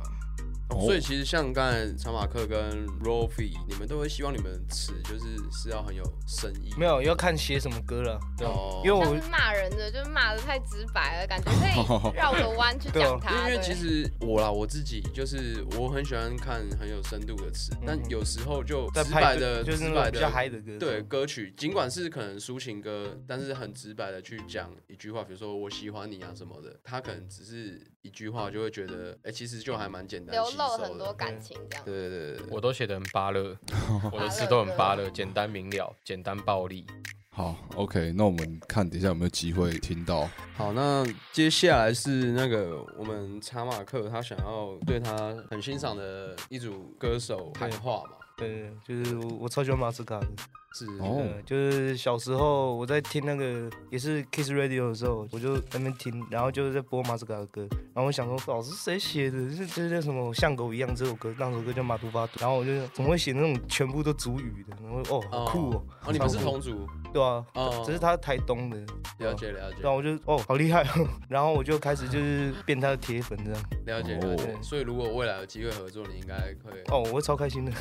[0.70, 8.82] 哦所以其实像刚才查马克跟 Rolfie，你们都会希望你们的词就是是要很有深意，没有要看写什么歌了，对哦。
[8.84, 13.46] 因为我骂人的，就是骂的太直白了，感觉可以 绕个弯去讲他。
[13.46, 31.84] 对因为其实我啦，我自己就是我很喜欢看很有深度的词，但嗯有时候就在直白的、就是直白的嗨的歌，对歌曲，尽管是可能抒情歌，但是很直白的去讲一句话，比如说我喜欢你啊什么的，他可能只是一句话就会觉得，哎、其实就还蛮简单，流喜露了很多感情这样。
[31.84, 33.56] 对对对对对，我都写的很巴乐，
[34.12, 36.84] 我的词都很巴乐，简单明了，简单暴力。
[37.30, 40.28] 好，OK，那我们看等一下有没有机会听到。
[40.58, 50.26] 好，那接下来是那个我们查马克他想要对他很欣赏的一组歌手喊话嘛，对，就是我我超喜欢马斯卡的。
[50.74, 59.50] 是哦呃，就是小时候我在听那个也是 Kiss Radio 的时候，我就在那边听，然后就是在播马斯卡的歌，然后我想说，老师谁写的？
[59.50, 64.76] 是这叫什么像狗一样这首歌，那首歌叫马图巴图，然后我就怎么会写那种全部都主语的？
[64.82, 68.76] 然后哦，好酷哦，哦，你们是同族，对啊，哦只是他台东的，
[69.20, 77.72] 了解了解然后我就哦好厉害哦，然后我就开始就是变他的铁粉这样，了解了解，哦所以如果未来有机会合作，你应该会哦，我会超开心的。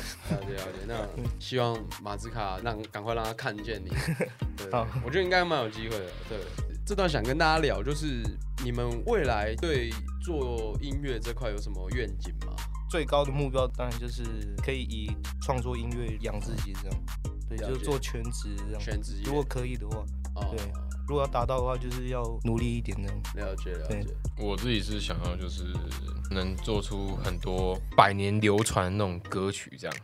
[0.52, 1.22] 了解了解。
[1.22, 3.90] 那希望马兹卡让赶快让他看见你，
[4.56, 4.70] 对，
[5.04, 6.06] 我觉得应该蛮有机会的。
[6.28, 6.38] 对，
[6.86, 8.22] 这段想跟大家聊，就是
[8.64, 9.90] 你们未来对
[10.22, 12.54] 做音乐这块有什么愿景吗？
[12.90, 14.22] 最高的目标当然就是
[14.64, 15.10] 可以以
[15.42, 17.00] 创作音乐养自己这样，
[17.48, 18.80] 对，就是做全职这样。
[18.80, 19.98] 全职如果可以的话，
[20.36, 20.58] 哦对
[21.06, 23.22] 如果要达到的话，就是要努力一点这样。
[23.34, 25.64] 了解了对解，我自己是想要就是
[26.30, 29.96] 能做出很多百年流传那种歌曲，这样。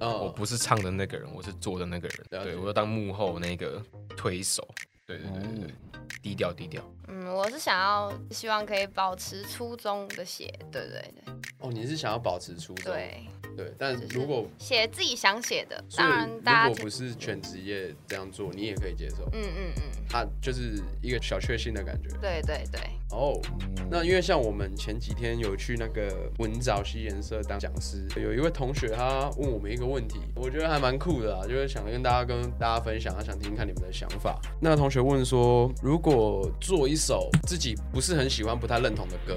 [0.00, 2.44] 我哦，不是唱的那个人，我是做的那个人。
[2.44, 3.82] 对我要当幕后那个
[4.16, 4.66] 推手。
[5.06, 5.74] 对对对对对，
[6.22, 6.82] 低调低调。
[7.08, 13.26] 嗯，我是想要希望可以保持初衷的写，对对对哦，你是想要保持初衷，对，
[13.60, 22.08] 对，但如果写自己想写的，当然如大家果不是全职业这样做，你也可以接受，嗯嗯嗯，它就是一个小确幸的感觉。
[22.22, 23.38] 对对对，哦，
[23.76, 34.40] 嗯那因为像我们前几天有去那个文藻西颜色当讲师，有一位同学他问我们一个问题，我觉得还蛮酷的啊，就是想跟大家跟大家分享，他想听听看你们的想法。
[34.58, 39.36] 那同学问说，如果做一首自己不是很喜欢、不太认同的歌，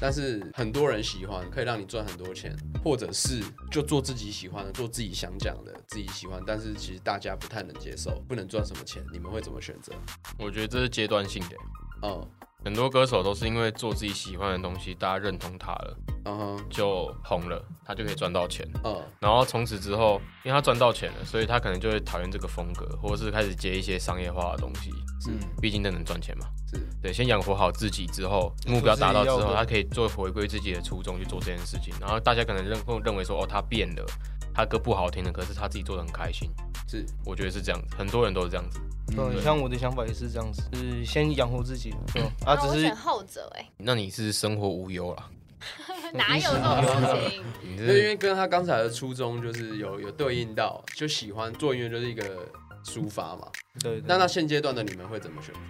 [0.00, 9.92] 但是很多人喜欢，可以让你赚很多钱，或者是就做自己喜欢的，做自己想讲的，自己喜欢，但是其实大家不太能接受，不能赚什么钱，你们会怎么选择？
[10.38, 11.56] 我觉得这是阶段性的。
[12.02, 12.30] 嗯
[12.64, 18.68] 很多歌手都是因为做自己喜欢的东西，大家认同他了，嗯哼就红了，他就可以赚到钱。
[18.84, 24.90] 嗯然后从此之后，因为他赚到钱了，所以他可能就会讨厌这个风格，或者是开始接一些商业化的东西。
[25.20, 26.46] 是毕竟这能赚钱嘛。
[26.66, 31.94] 是对，先养活好自己之后，目标达到之后，他可以做回归自己的初衷去做这件事情。
[32.00, 34.04] 然后大家可能认会认为说，哦，他变了，
[34.52, 36.50] 他歌不好听了，可是他自己做的很开心。
[36.88, 38.80] 是我觉得是这样子，很多人都是这样子。
[39.14, 45.30] 对，像我的想法也是这样子，就是先养活自己，对吧啊，只是选后者，哎，那你是生活无忧了，
[46.14, 47.44] 哪有这种事情？
[47.62, 52.46] 你对，因是为跟他刚才的初衷就是有有对应到，就喜欢做音乐就是一个
[52.84, 53.48] 抒发嘛。
[53.80, 54.00] 对。
[54.06, 55.60] 那对那现阶段的你们会怎么选择？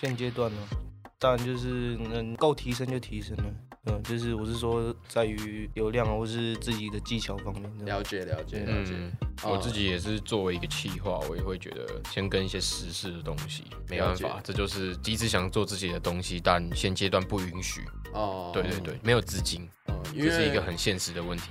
[0.00, 0.58] 现阶段呢，
[1.22, 3.44] 当然就是能够提升就提升了，
[3.86, 7.72] 嗯，就是我是说在于流量啊或是自己的技巧方面。
[7.86, 8.92] 了解了解了解。
[9.44, 17.82] 我自己也是作为一个企划，我也会觉得先跟一些时事的东西，没办了法，这就是一直想做自己的东西，但现阶段不允许。
[18.12, 21.44] 哦，对对对，没有资金，嗯，因为这是一个很现实的问题。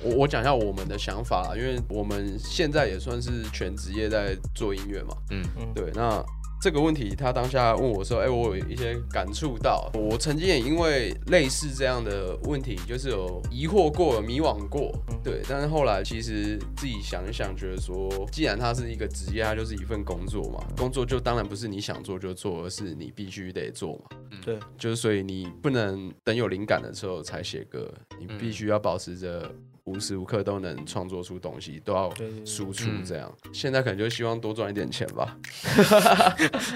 [0.00, 5.14] 我我讲一下我们的想法啦，因为我们现在也算是全职业在做音乐嘛。
[5.30, 6.24] 嗯，嗯，对，那
[6.60, 15.16] 这个问题他当下问我说，哎、我有一些感触到，我曾经也因为类似这样的问题，就是有疑惑过、有迷惘过，嗯。
[15.22, 24.16] 对，但是后来其实自己想一想，觉得说，既然它是一个职业，它就是一份工作嘛，工作就当然不是你想做就做，而是你必须得做嘛。
[24.44, 28.38] 对，就是所以你不能等有灵感的时候才写歌，你嗯。
[28.38, 29.52] 必须要保持着
[29.88, 32.12] 无时无刻都能创作出东西，都要
[32.44, 33.32] 输出嗯这样。
[33.52, 35.36] 现在可能就希望多赚一点钱吧。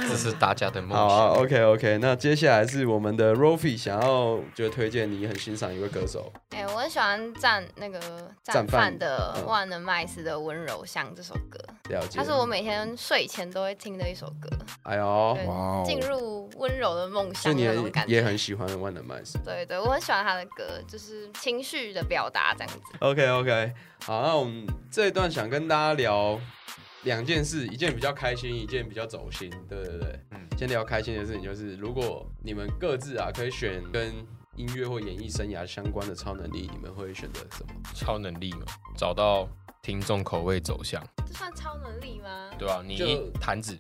[0.09, 1.35] 这是大家的梦好啊。
[1.41, 8.01] ，OK OK，那接下来是我们的 Rofi 想要就推荐你很欣赏一位歌手，哎、我很喜欢战那个
[8.43, 11.59] 战战犯犯的嗯《万能麦斯的温柔乡》这首歌，
[11.91, 12.19] 了解。
[12.19, 14.49] 它是我每天睡前都会听的一首歌，
[14.85, 15.05] 哎呦，
[15.47, 18.15] 哇哦，进入温柔的梦乡所以你也那种感觉。
[18.15, 19.39] 也很喜欢万能麦斯。
[19.45, 22.81] 对对，我很喜欢他的歌，就是情绪的表达这样子。
[23.03, 23.73] OK OK，
[24.05, 26.39] 好，那我们这一段想跟大家聊
[27.03, 29.51] 两件事，一件比较开心，一件比较走心。
[29.69, 34.15] 对对对，嗯嗯，先聊开心的事情，就是如果你们各自啊可以选跟
[34.55, 37.73] 音乐或演艺生涯相关的超能力，你们会选择什么？
[37.93, 38.61] 超能力嘛，
[38.97, 39.49] 找到
[39.83, 42.51] 听众口味走向，这算超能力吗？
[42.57, 42.85] 对啊？
[42.87, 43.77] 你就一弹指，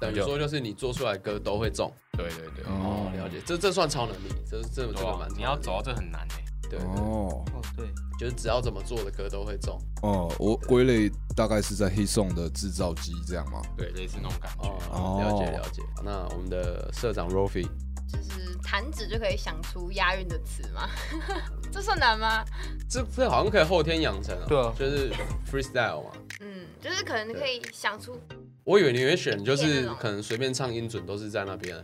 [0.00, 1.92] 等于说就是你做出来的歌都会中。
[2.12, 6.26] 对对对，哦，了解，这这算超能力，这这这个蛮超能力你要走到这很难哎。
[6.38, 7.86] 对，对哦哦对，
[8.18, 9.78] 就是只要怎么做的歌都会中。
[10.02, 13.60] 哦，我归类大概是在 Hit Song 的制造机这样吗？
[13.76, 14.68] 对，类似那种感觉。
[14.68, 15.82] 哦，哦了解了解。
[16.04, 17.66] 那我们的社长 Rofi，
[18.06, 20.88] 就是弹指就可以想出押韵的词吗？
[21.72, 22.44] 这算难吗？
[22.88, 25.12] 这这好像可以后天养成啊，对啊就是
[25.50, 26.10] freestyle 嘛。
[26.40, 28.18] 嗯，就是可能可以想出
[28.64, 31.76] 我以为你会选，就是可能随便唱音准都是在那边，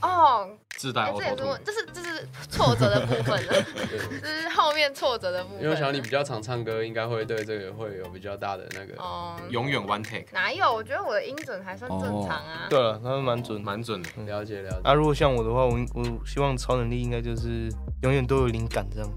[0.00, 3.52] 哦，自带哎这也是 tune 问，这是这是挫折的部分了，
[3.90, 4.20] 对。
[4.20, 5.62] 这是后面挫折的部分。
[5.62, 8.94] 因为我想你比较常唱歌，应该会对这个会有比较大的那个。
[9.02, 10.72] 哦，永远 one take，哪有？
[10.72, 12.68] 我觉得我的音准还算正常啊。
[12.70, 13.60] 对了，他们蛮准。
[13.60, 14.08] 蛮准的。
[14.26, 14.80] 了解了解。
[14.84, 17.68] 啊，如果像我的话，我我希望超能力应该就是
[18.02, 19.10] 永远都有灵感这样，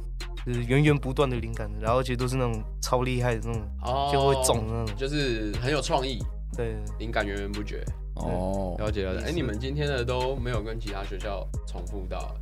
[0.43, 4.95] 就是源源不断的灵感，然后而且都是那种超厉害的那种，哦就会中那种。
[4.97, 6.19] 就是很有创意，
[6.55, 7.83] 对，灵感源源不绝。
[8.15, 9.25] 哦，了解了解。
[9.27, 12.35] 哎、你们今天的都没有跟其他学校重复到。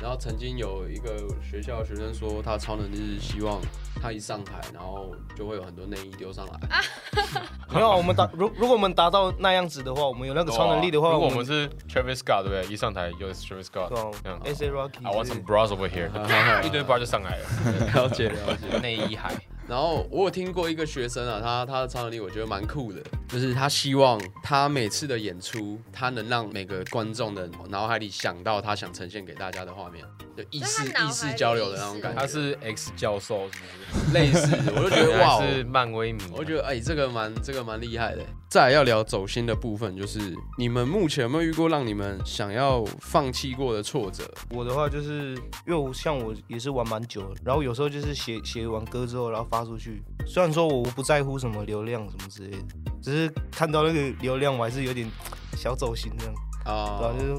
[0.00, 3.60] 然后曾经有一个学校的学生说，他超能力是希望
[4.00, 6.80] 他一上台，然后就会有很多内衣丢上来。
[7.70, 12.66] 没有啊，我们达如如果我们达到那样子的话，我们有那个超能力的话，如果我们们是 Travis Scott 对不对？
[12.72, 16.08] 一上台就是 Travis Scott，对啊嗯 S A Rocky，I want some bras over here，
[16.64, 17.46] 一堆 bra 就上来了，
[17.94, 18.78] 了解了解。
[18.78, 19.34] 内衣海。
[19.70, 30.04] 然后我有听过一个学生啊，他他的超能力我觉得蛮酷的，就是他希望他每次的演出，他能让每个观众的脑海里想到他想呈现给大家的画面，
[30.36, 32.20] 就意识意识交流的那种感觉。
[32.20, 34.12] 他是 X 教授是不是？
[34.12, 36.30] 类似，我就觉得 哇是漫威迷啊。
[36.32, 38.26] 我觉得哎、这个蛮这个蛮厉害的。
[38.50, 40.18] 再来要聊走心的部分，就是
[40.58, 44.28] 你们目前有没有遇过让你们想要放弃过的挫折？
[44.50, 50.02] 我的话就是，因为我像我也是玩蛮久了，然后有时候就是写写完歌之后，然后发出去。
[50.26, 52.66] 虽然说我不在乎什么流量什么之类的，
[53.00, 55.08] 只是看到那个流量，我还是有点
[55.56, 56.34] 小走心这样，
[56.64, 57.34] 对啊吧、，就是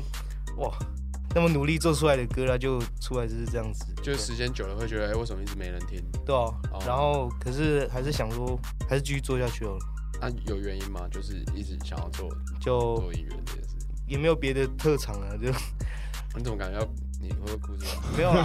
[0.60, 0.72] 哇，
[1.36, 6.02] 那么努力做出来的歌，它就出来就是这样子，就时间久了会觉得，哎、为什么一直没人听？
[6.26, 6.80] 对啊哦。
[6.88, 9.80] 然后可是还是想说，还是继续做下去好了，
[10.22, 11.08] 那、有原因吗？
[11.12, 12.30] 就是一直想要做
[12.60, 13.76] 就做音乐这件事。
[14.08, 15.48] 也没有别的特长啊，就
[16.38, 16.88] 你怎么感觉要
[17.20, 18.18] 你会哭出来？
[18.18, 18.44] 没有啦，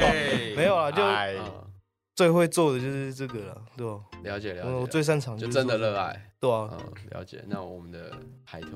[0.00, 1.02] 哎没有啦就
[2.14, 4.70] 最会做的就是这个了，对吧、了解了解。
[4.70, 7.44] 我我最擅长就是真的热爱，对啊，嗯，了解。
[7.46, 8.10] 那我们的
[8.44, 8.72] 海豚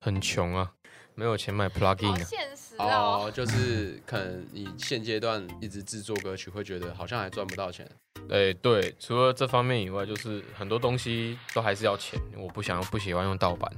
[0.00, 0.72] 很穷啊，
[1.16, 2.18] 没有钱买 plugin 啊。
[2.18, 3.24] 现实哦。
[3.26, 7.90] 哦，就是可能你现阶段一直制作歌曲，会觉得好像还赚不到钱。
[8.30, 12.20] 哎，对，除了这方面以外，就是很多东西都还是要钱。
[12.36, 13.70] 我不想不喜欢用盗版，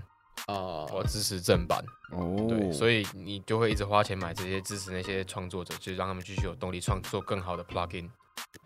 [0.47, 1.83] 啊，我要支持正版。
[2.11, 8.05] 哦，对，所以你就会一直花钱买这些支持那些创作者，就是让他们继续有动力创作更好的 plugin。
[8.05, 8.11] 了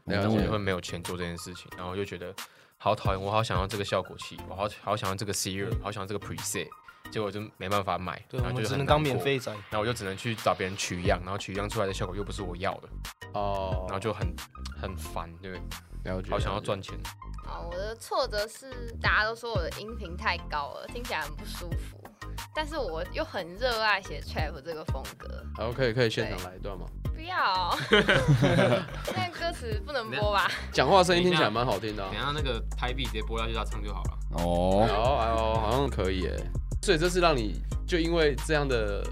[0.06, 2.32] 但我解就会没有钱做这件事情，然后就觉得
[2.76, 6.68] 好讨厌，我好想要这个效果器，我好好想要这个 serum，好想要这个 preset，
[7.12, 9.52] 结果就没办法买，对，然后就我们只能当免费仔。
[9.52, 12.88] 然后我就只能去找别人取样，然后取样出来的效果又不是我要的，
[13.34, 14.34] 哦，然后就很
[14.80, 16.12] 很烦，对不对？
[16.12, 16.58] 了解，好想要。
[16.58, 16.98] 赚钱，
[17.46, 18.70] 哦，我的挫折是
[19.00, 22.02] 大家都说我的音频太高了，听起来很不舒服。
[22.54, 26.86] 但是我又很热爱写 trap 这个风格，好，可以可以现场来一段吗？
[27.14, 30.50] 不要，那个歌词不能播吧？
[30.72, 32.10] 讲话声音听起来蛮好听的啊。
[32.12, 34.18] 下那个拍币直接播下去，他唱就好了。
[34.38, 36.36] 哦，哎呦哎呦，好像可以耶。
[36.82, 37.54] 所以这是让你
[37.86, 39.02] 就因为这样的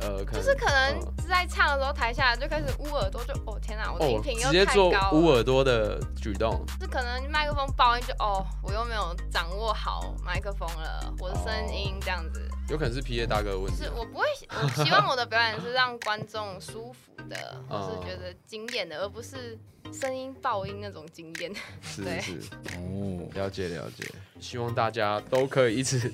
[0.00, 0.98] 呃，可能就是可能
[1.28, 5.26] 在唱的时候，台下就开始捂耳朵，就哦天哪，我的音哦，频又直接做太高捂。
[5.26, 12.40] 耳朵的举动，是可能麦克风爆音就哦，我又没有掌握好麦克风了，我的声音这样子。
[12.68, 13.90] 有可能是 P A 大哥的问题是。
[13.90, 19.56] 我不会，我希望我的表演是让观众舒服的，哦或是觉得惊艳的，而不是
[19.92, 21.52] 声音爆音那种惊艳。
[21.98, 22.48] 对是是，
[22.78, 24.04] 哦，了解了解。
[24.40, 26.12] 希望大家都可以一直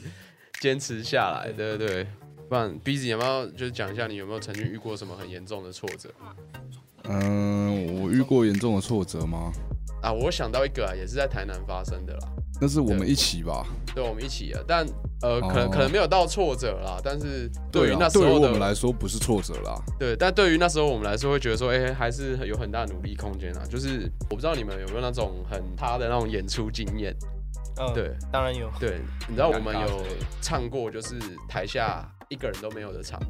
[0.60, 2.06] 坚持下来，对对对。
[2.48, 6.08] 不然 B 子有没有就是讲一下你有没有曾经遇过什么很严重的挫折
[7.04, 9.52] 嗯，我遇过严重的挫折吗？
[10.00, 10.10] 啊？
[10.10, 12.28] 我想到一个啊，也是在台南发生的啦。
[12.58, 13.66] 那是我们一起吧？
[13.94, 14.86] 对，我们一起啊，但
[15.20, 19.78] 呃，可能哦可能没有到挫折啦，但是对于啊那时候我们来说不是挫折啦。
[19.98, 23.62] 对，但对于那时候我们来说，会觉得说，哎、还是有很大努力空间啊。
[23.68, 27.14] 就是我不知道你们有没有那种很他的那种演出经验。
[27.78, 28.16] 嗯，对。
[28.32, 28.70] 当然有。
[28.78, 30.06] 对，你知道我们有
[30.40, 33.20] 唱过，就是台下一个人都没有的场，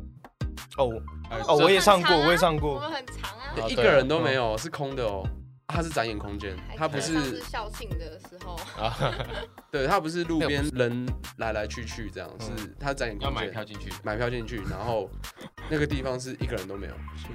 [0.76, 0.90] 哦
[1.30, 2.80] 哎哦，我也唱过，我也唱我过。
[2.80, 5.22] 们很长啊，哦一个人都没有，是空的哦。
[5.68, 9.14] 它是展演空间，它不是校庆的时候，啊，
[9.70, 13.92] 对，它不是路边人来来去去这样，是它展演要空间，买票进去。
[14.02, 15.10] 买票进去，然后
[15.70, 16.94] 那个地方是一个人都没有，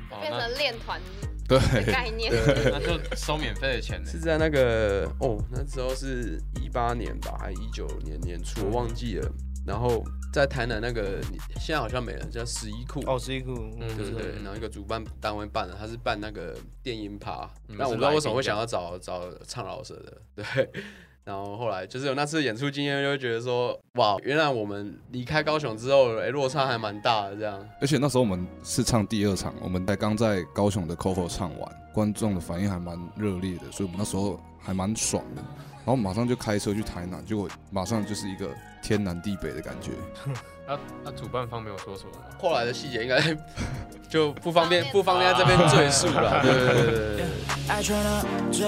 [0.10, 1.00] 哦，变那成练团
[1.48, 2.34] 对，的概念。
[2.72, 4.17] 那就收免费的钱呢是。
[4.17, 9.32] 在那个哦，那时候是一八年吧，还一九年年初，我忘记了。
[9.65, 13.04] 然后在台南那个，你现在好像没了，叫十一库。
[13.06, 20.69] 哦，十一库，嗯对对对，嗯然后一个主办单位办的，他是办那个电音趴，你们但我不知道为什么会想要找找唱老舍的，对，
[21.24, 27.63] 然后后来就是有那次演出经验，就会觉得说，哇，原来我们离开高雄之后，哎，落差还蛮大的这样。
[27.80, 35.43] 而且那时候我们是唱第二场，我们才刚在高雄的 COCO 唱完，观众的反应还蛮热烈的，所以我们那时候还蛮爽的。
[35.86, 38.50] 然后马上就开车去台南，结果马上就是一个
[38.82, 39.91] 天南地北的感觉。
[40.65, 42.19] 那那主办方没有说什么吗？
[42.39, 43.22] 后来的细节应该
[44.10, 46.39] 就不方便不方便在这边赘述了。
[46.43, 47.26] 对对对对对。
[47.67, 48.67] 爱穿了追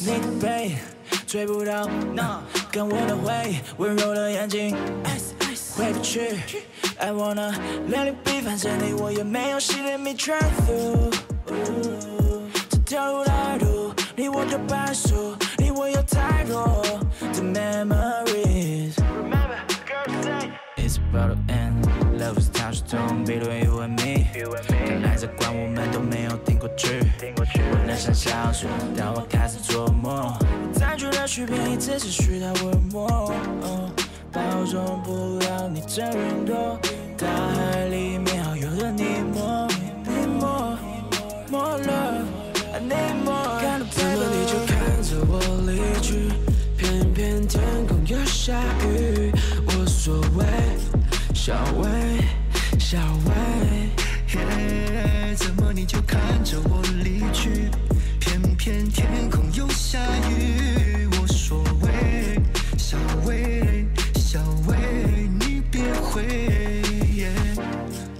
[0.00, 0.76] 你的背，
[1.26, 4.76] 追不到那跟我的回温柔的眼睛，
[5.76, 6.38] 回不去。
[6.98, 7.54] I wanna
[7.88, 9.56] let it be，反正你我也没有
[9.96, 11.14] me try through。
[12.70, 13.24] 这条路，
[26.80, 27.00] 去。
[27.70, 30.32] 我能想象说，当我开始做梦，
[30.74, 33.32] 占据了许便宜，只是虚的温默。
[34.32, 36.78] 包容不了你这云朵，
[37.18, 39.02] 大海里面好友的你
[39.34, 39.68] 没，
[40.04, 40.78] 你没，
[41.50, 42.24] 没了，
[42.80, 43.28] 你没。
[43.60, 45.32] 看到怎么你就看着我
[45.66, 46.30] 离去，
[46.76, 48.54] 偏偏天空又下
[48.86, 49.32] 雨，
[49.66, 50.46] 无所谓，
[51.34, 51.84] 小薇，
[52.78, 53.30] 小薇，
[55.34, 57.70] 怎么你就看着我离去，
[58.18, 62.40] 偏偏天空又下雨，无所谓，
[62.76, 64.76] 小薇，小薇，
[65.38, 66.82] 你别回。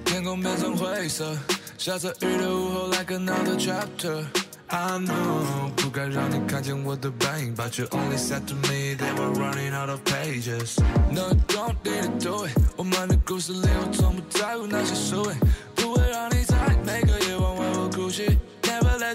[0.04, 1.36] 天空变成灰色，
[1.76, 4.24] 下着雨的午后，like another chapter。
[4.68, 10.76] I know 不该让你看见我的背影，But you only said to me they were running out of pages.
[11.10, 12.52] No, you don't need to do it。
[12.76, 15.36] 我们的故事里，我从不在乎那些输赢，
[15.74, 16.29] 不会让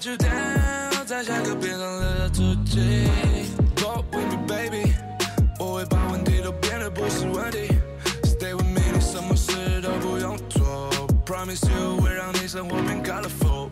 [0.06, 3.08] you down，在下个边上留下足迹。
[3.76, 4.94] Go with me, baby，
[5.60, 7.70] 我会把问题都变得不是问题。
[8.24, 10.92] Stay with me，你什么事都不用做。
[11.26, 13.70] Promise you 会让你生活变 colorful。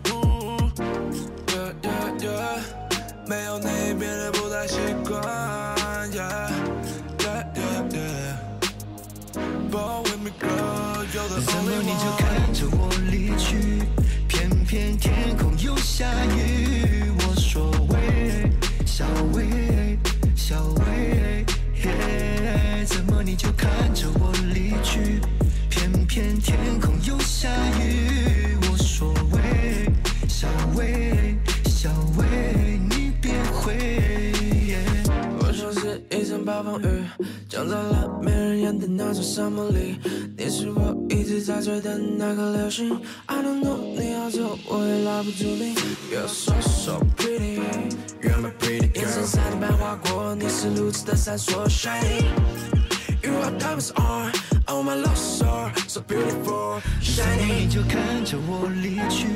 [1.48, 2.60] Yeah, yeah, yeah，
[3.28, 5.22] 没有你变得不太习惯。
[6.12, 6.50] Yeah,
[7.19, 8.38] yeah, yeah, yeah。
[9.69, 12.06] But with me, girl, you're the only 你就。
[12.17, 13.84] 看着我离去？
[14.74, 16.04] 偏偏天空又下
[16.36, 18.50] 雨，我说喂，
[18.88, 20.00] 小薇，
[20.36, 25.22] 小薇，嘿，怎么你就看着我离去？
[25.70, 27.48] 偏偏天空又下
[27.80, 29.92] 雨，我说喂，
[30.28, 34.34] 小薇，小薇，你别回。
[35.38, 37.04] 我说是一场暴风雨，
[37.48, 38.03] 降在了
[38.80, 40.00] 的那座沙漠里。
[40.38, 43.00] 你是我一直在追的那颗流星。
[43.26, 45.76] I don't know 你要走，我也拉不住你。
[46.12, 47.60] You're so so pretty,
[48.22, 49.02] you're my pretty girl。
[49.02, 52.26] 眼神闪电般划过，你是如此的闪烁 shiny。
[53.24, 54.32] You are diamonds are
[54.68, 57.70] on my lost soul, so beautiful, 怎么 shiny 你。
[57.70, 59.28] 就看着我离去？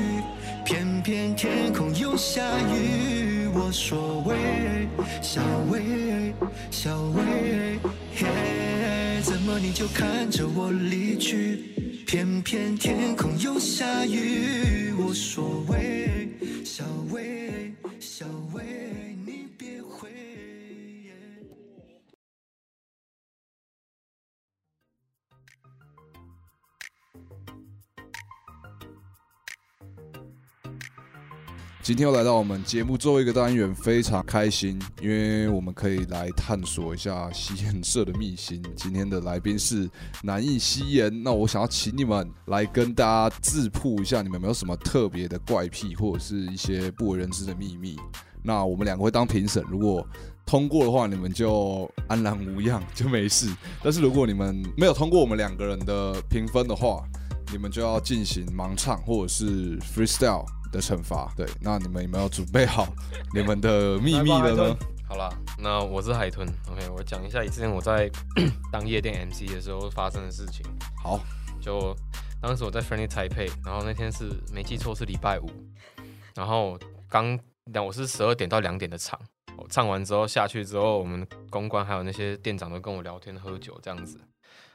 [0.64, 3.17] 偏偏天空又下雨，
[3.60, 4.86] 我说喂，
[5.20, 6.32] 小薇，
[6.70, 7.80] 小薇，
[8.14, 12.04] 嘿，怎么你就看着我离去？
[12.06, 16.28] 偏偏天空又下雨，我说喂，
[16.64, 18.62] 小薇，小薇，
[19.26, 20.08] 你别回。
[31.88, 38.62] 今天又来到我们节目最后一个单元，非常开心，因为我们可以来探索一下吸烟社的秘辛。
[38.76, 39.88] 今天的来宾是
[40.22, 47.96] 南艺吸烟，那我想要请你们来跟大家自曝一下，你们有没有什么特别的怪癖，或者是一些不为人知的秘密？
[48.42, 50.06] 那我们两个会当评审，如果
[50.44, 53.50] 通过的话，你们就安然无恙，就没事。
[53.82, 57.02] 但是如果你们没有通过我们两个人的评分的话，
[57.50, 61.32] 你们就要进行盲唱或者是 freestyle 的惩罚。
[61.36, 62.86] 对，那你们有没有准备好
[63.34, 64.76] 你们的秘密了呢？
[65.08, 68.10] 好啦，那我是海豚，OK，我讲一下之前我在
[68.70, 70.64] 当夜店 MC 的时候发生的事情。
[71.02, 71.18] 好，
[71.60, 71.96] 就
[72.42, 75.50] 当时我在 Friendly 台配，然后那天是没记错是礼拜五，
[76.34, 76.78] 然后
[77.08, 77.38] 刚
[77.72, 79.18] 两我是十二点到两点的场，
[79.56, 84.20] 我唱完之后下去之后，我们公关还有那些店长都跟我聊天喝酒这样子。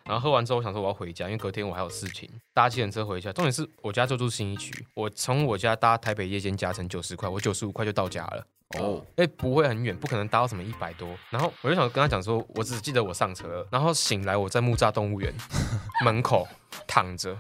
[0.06, 3.32] 然后喝完之后，我想说我要回家，因为隔天我还有事情，搭计程车回家。
[3.32, 8.46] 重点是我家就住新一区，我从我家搭台北夜间加成九十块，我九十五块就到家了。
[8.80, 11.08] 哦，哎，不会很远，不可能搭到什么一百多。
[11.30, 15.32] 然后我就想跟他讲说，我只记得我上车了，然后醒来我在木栅动物园
[16.04, 16.48] 门口
[16.88, 17.36] 躺着，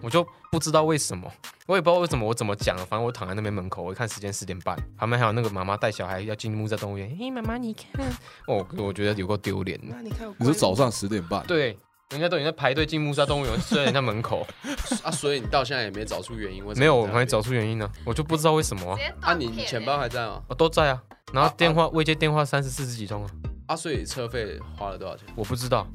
[0.00, 1.28] 我就不知道为什么，
[1.66, 8.06] 我也不知道为什么我怎么讲，反正我躺在那边门口，我一看时间十点半，旁边还有那个妈妈带小孩要进木栅动物园，嘿，妈妈你看，
[8.46, 9.88] 哦，我觉得有够丢脸的。
[9.90, 11.76] 那你看，你说早上十点半，对，
[12.10, 14.46] 人家都已经在排队进木沙动物园，睡在人家门口，
[15.04, 18.96] 啊，所以你到现在也没找出原因，为什么没有，我还没找出原因呢，我就不知道为什么啊。
[18.96, 20.42] 直，接啊，断片你钱包还在吗？
[20.48, 21.02] 我都在啊，
[21.34, 23.30] 然后电话未接电话三十四十几通啊，
[23.66, 25.26] 啊，所以车费花了多少钱？
[25.36, 25.86] 我不知道，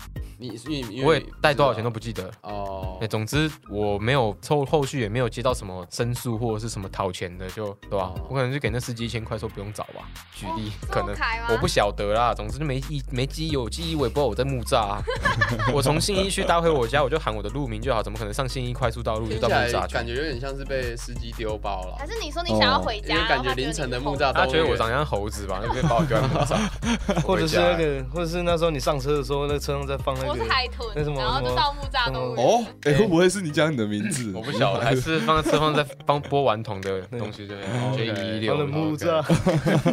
[0.49, 2.31] 你你因为我也带多少钱都不记得了。
[2.41, 10.07] 哦哎，，总之我没有后后续也没有接到什么申诉或者是什么讨钱的，就对吧、哦我可能就给那司机一千块，说不用找吧。
[10.33, 11.15] 举例，哦可能
[11.49, 12.33] 我不晓得啦。
[12.33, 15.01] 总之就没记没记忆，有记忆我也不知道我在木栅、啊。
[15.73, 19.93] 我从信义区搭回我家，我就喊我的路名就好，怎么可能上信义快速道路就到木栅去？
[19.93, 32.45] 感觉有点像是被司机丢包了还，是你说你想要回家，因为感觉凌晨的木栅他觉得我长得像猴子吧，那边把我丢在木栅， 或者是那个，或者是那时候你上车的时候，那车上在放那我是，海豚然后就到木栅动物园。
[32.45, 34.31] 哦，哎，会不会是你讲你的名字？
[34.35, 39.21] 我不晓得， 还是放在车放在帮播顽童的东西这边 哦，J 一放六的木栅，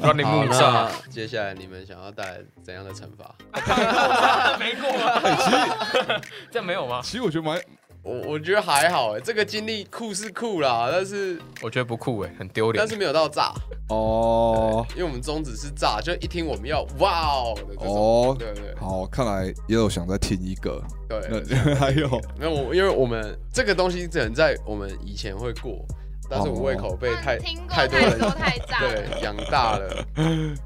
[0.00, 0.88] 放你木好，栅。
[1.10, 3.34] 接下来你们想要带来怎样的惩罚？
[4.58, 6.20] 没过啊，
[6.50, 7.00] 这样没有吗？
[7.02, 7.60] 其实我觉得蛮
[8.02, 12.88] 我我觉得还好哎，这个经历酷是酷啦，但是我觉得不酷哎，很丢脸但。
[12.88, 13.52] 是没有到炸，
[13.88, 21.20] 哦因为我们宗旨是炸，就一听我们要哇哦的这种，哦，对对好，看来也有想再听一个，对。
[21.48, 25.84] 那还有没有，我因为我们这个东西只能在我们以前会过，
[26.28, 27.38] 但是我胃口被太
[27.68, 28.92] 太多人太炸了。
[28.92, 30.06] 对养大了。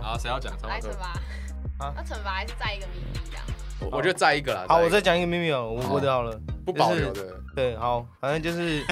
[0.00, 0.52] 好，谁要讲？
[0.68, 1.06] 来惩罚
[1.84, 3.44] 啊那惩罚还是在一个谜底这样。
[3.90, 4.64] 我我就再一个啦。
[4.68, 7.34] 好，我再再讲一个秘密哦，我我的好了，不保留的。
[7.54, 8.84] 对，好，反正就是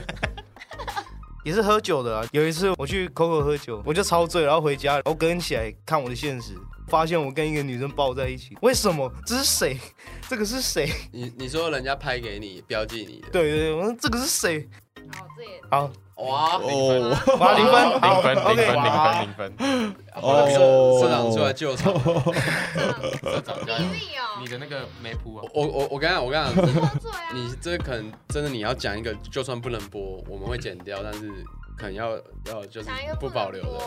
[1.45, 2.26] 也是喝酒的啊。
[2.32, 6.55] 有一次我去 Coco 喝酒，我就超醉，然后回家，然后隔天起来看我的现实，
[6.88, 8.57] 发现我跟一个女生抱在一起。
[8.62, 9.11] 为什么？
[9.24, 9.78] 这是谁？
[10.28, 10.91] 这个是谁？
[11.12, 14.68] 你你说人家拍给你标记你的，对对对，我说这个是谁？
[15.12, 19.94] 好，这也好，哇，哦哇，零分，好零分，零分零分，零分。
[20.14, 21.94] 哦社社长出来救场。
[21.94, 24.46] 社长加油比例哦你。
[24.50, 25.44] 的那个没铺啊？
[25.54, 27.30] 我我我刚刚，我跟你讲，喝醉啊！
[27.32, 31.30] 你这可能真的你要讲一个，就算不能播，我们会剪掉，但是
[31.78, 32.10] 可能要
[32.46, 32.88] 要就是
[33.20, 33.78] 不保留的。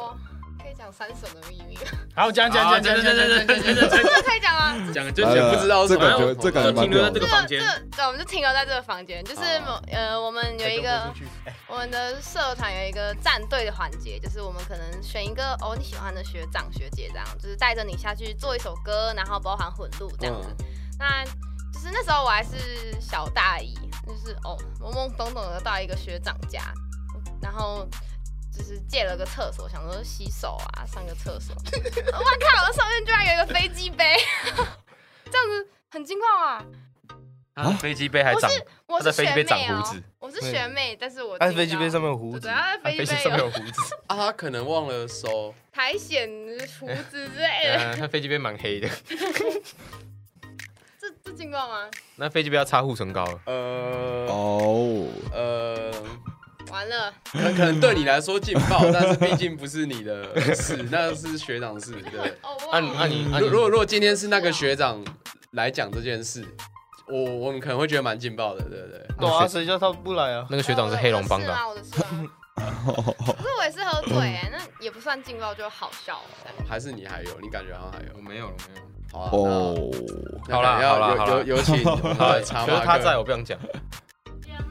[0.78, 1.78] 讲三省的秘密，
[2.15, 3.89] 好，讲讲讲讲讲讲讲讲讲讲。
[3.89, 4.91] 这可以讲吗？
[4.93, 7.11] 讲就来来不知道这什么感觉这感觉蛮停留在。
[7.11, 7.59] 这个房间。
[7.59, 11.13] 这对，我们就停留在这个房间，就是某呃，我们有一个
[11.67, 20.47] 我们的社团有一个战队的环节，就是我们可能选一个哦你喜欢的学长学姐这样，就是带着你下去做一首歌，然后包含混录这样子。
[20.59, 20.65] 嗯。
[20.99, 21.24] 那
[21.71, 23.74] 就是那时候我还是小大一，
[24.07, 26.61] 就是哦懵懵懂懂的到一个学长家，
[27.41, 27.88] 然后
[28.56, 31.56] 就是借了个厕所，想说洗手啊，上个厕所。
[31.66, 34.16] 我靠，上面居然有一个飞机杯，
[35.32, 36.66] 这样子很惊慌啊！
[37.56, 38.49] 啊，飞机杯还长，
[38.88, 39.70] 我是他在飞机杯学妹哦。
[39.70, 42.41] 长胡子，我是学妹，但是我他的飞机杯上面面有胡子。
[42.41, 46.28] 对，，他在他飞机杯上面有胡子，啊，他可能忘了收，苔藓
[46.80, 48.89] 胡子之类的，呃， 他飞机杯蛮黑的，
[50.99, 51.89] 这这情况吗？
[52.16, 53.39] 那飞机杯要擦护唇膏了。
[53.45, 55.91] 呃哦，呃，
[56.74, 62.34] 完了，可可能对你来说劲爆，但是毕竟不是你的事，那是学长事，对不对？
[62.41, 64.99] 哦，啊你忘了啊你啊你如如果如果今天是那个学长
[65.51, 66.43] 来讲这件事，
[67.07, 69.05] 我我们可能会觉得蛮劲爆的，对不对？
[69.19, 70.47] 对啊，谁叫他不来啊？
[70.49, 72.05] 那个学长是黑龙帮的啊，哦我的事吗？
[72.55, 73.36] 我的事吗？
[73.38, 76.19] 可是我也是喝醉哎，那也不算劲爆，就好笑。
[76.67, 77.30] 还是你还有？
[77.39, 78.21] 你感觉好像还有我？
[78.21, 78.89] 没有了，没有了。
[79.11, 79.91] 好啊，哦，
[80.49, 81.95] 好啦那可能要好啦好啦有有有请好
[82.84, 83.59] 他在，我不想讲。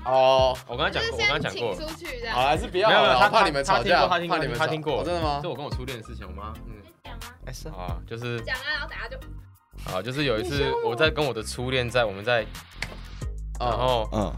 [0.05, 0.57] 哦。
[0.67, 2.35] 我刚才讲过，我刚才讲过，出去这样。
[2.35, 5.01] 好，还是不要没有没有他好了我怕你们吵架，他怕你们吵他听过。
[5.01, 5.41] 哦真的吗？
[5.43, 5.49] 这？
[5.49, 6.75] 我跟我初恋的事情，我妈嗯，
[7.05, 9.17] 讲啊，哎是啊，啊，就是讲啊，然后等下就
[9.93, 10.95] 啊，就是有一次我。
[10.95, 12.47] 在跟我的初恋在我们在，
[13.59, 14.33] 然哦，后嗯，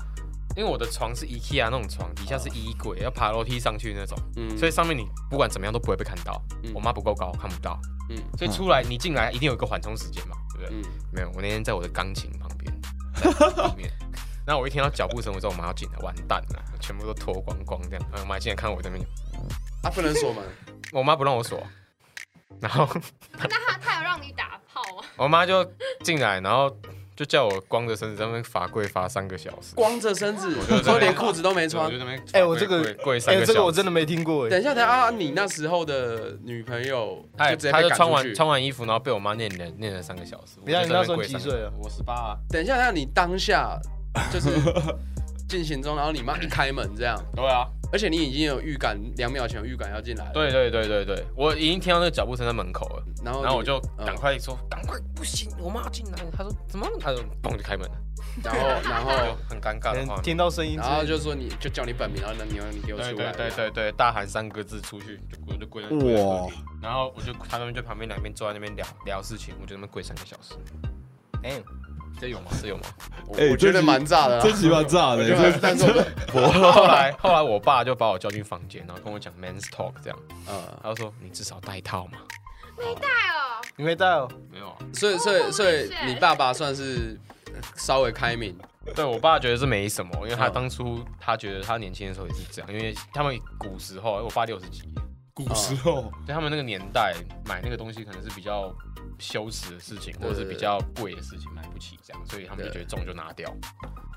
[0.56, 4.56] 因为我的床是 IKEA 那种床，底下是衣柜，要爬楼梯上去那种，嗯。
[4.56, 6.72] 所以上面你不管怎么样都不会被看到嗯。
[6.74, 7.78] 我妈不够高，看不到，
[8.10, 8.16] 嗯。
[8.38, 10.80] 所以出来你进来一定有一个缓冲时间嘛，对不对？
[10.80, 12.72] 嗯，没有，我那天在我的钢琴旁边，
[13.56, 13.90] 在里面。
[14.46, 18.06] 然后我一听到脚步声，我知道我妈要进来，完蛋了，全部都脱光光这样。
[18.10, 19.06] 然后我妈进来看我在那边，
[19.82, 20.44] 啊，不能锁门，
[20.92, 21.62] 我妈不让我锁，
[22.60, 22.88] 然后
[23.38, 25.04] 那她她有让你打炮啊？
[25.16, 25.64] 我妈就
[26.02, 26.70] 进来，然后
[27.16, 31.90] 就叫我光着身子在那边罚跪罚三个小时，光着身子，就在说连裤子都没穿
[32.32, 33.52] 哎我这个跪跪三哎，个小时。
[33.54, 34.50] 这个我真的没听过哎。
[34.50, 35.10] 等一下，等一下啊！
[35.10, 38.34] 你那时候的女朋友哎，就穿完。
[38.34, 40.58] 穿完衣服，然后被我妈念了念了三个小时。
[40.66, 42.36] 你那时候几岁啊我十八啊。
[42.50, 43.78] 等一下，等一下，你当下
[44.32, 44.50] 就是
[45.48, 56.18] 进行中，然后你妈一开门这样，对啊，而且你已经有预感，两秒前有预感要进来了。，对对对对对，我已经听到那个脚步声在门口了，然后然后我就嗯赶快说，赶快不行，我妈要进来。
[56.36, 56.88] 他说怎么？
[56.98, 57.96] 他就嘣就开门了。
[58.42, 66.48] 然后 然后很尴尬听到声音然后就说你就叫你本名，然后呢你你给我出来，对对对对，大喊三个字出去，就我就跪在跪在哇，
[66.82, 70.54] 然后我就他们就旁边两边坐在那边聊聊事情，我就那么跪三个小时。
[71.44, 71.62] 哎，
[72.20, 72.50] 这有吗？
[72.60, 72.82] 这有吗？
[73.26, 75.24] 我哎我觉得蛮炸的啦，这集蛮炸的
[75.60, 75.84] 但是
[76.32, 82.18] 我 后来后来我爸就把我叫进房间，然后跟我讲 men's talk 这样，呃，他就说你至少带套嘛。
[82.76, 84.28] 没带哦，你没带哦？
[84.50, 87.16] 没有啊，所以所以所以 Oh 你爸爸算是
[87.76, 88.56] 稍微开明，
[88.96, 94.82] 对我爸觉得是没什么，因为他嗯当初他觉得他年轻的时候也是这样，因为他们古时候，我爸六十几，
[95.32, 97.14] 古时候在他们那个年代
[97.46, 98.74] 买那个东西可能是比较
[99.18, 103.48] 羞耻的事情，或者是比较贵的事情，买不起这样，所以他们就觉得中就拿掉。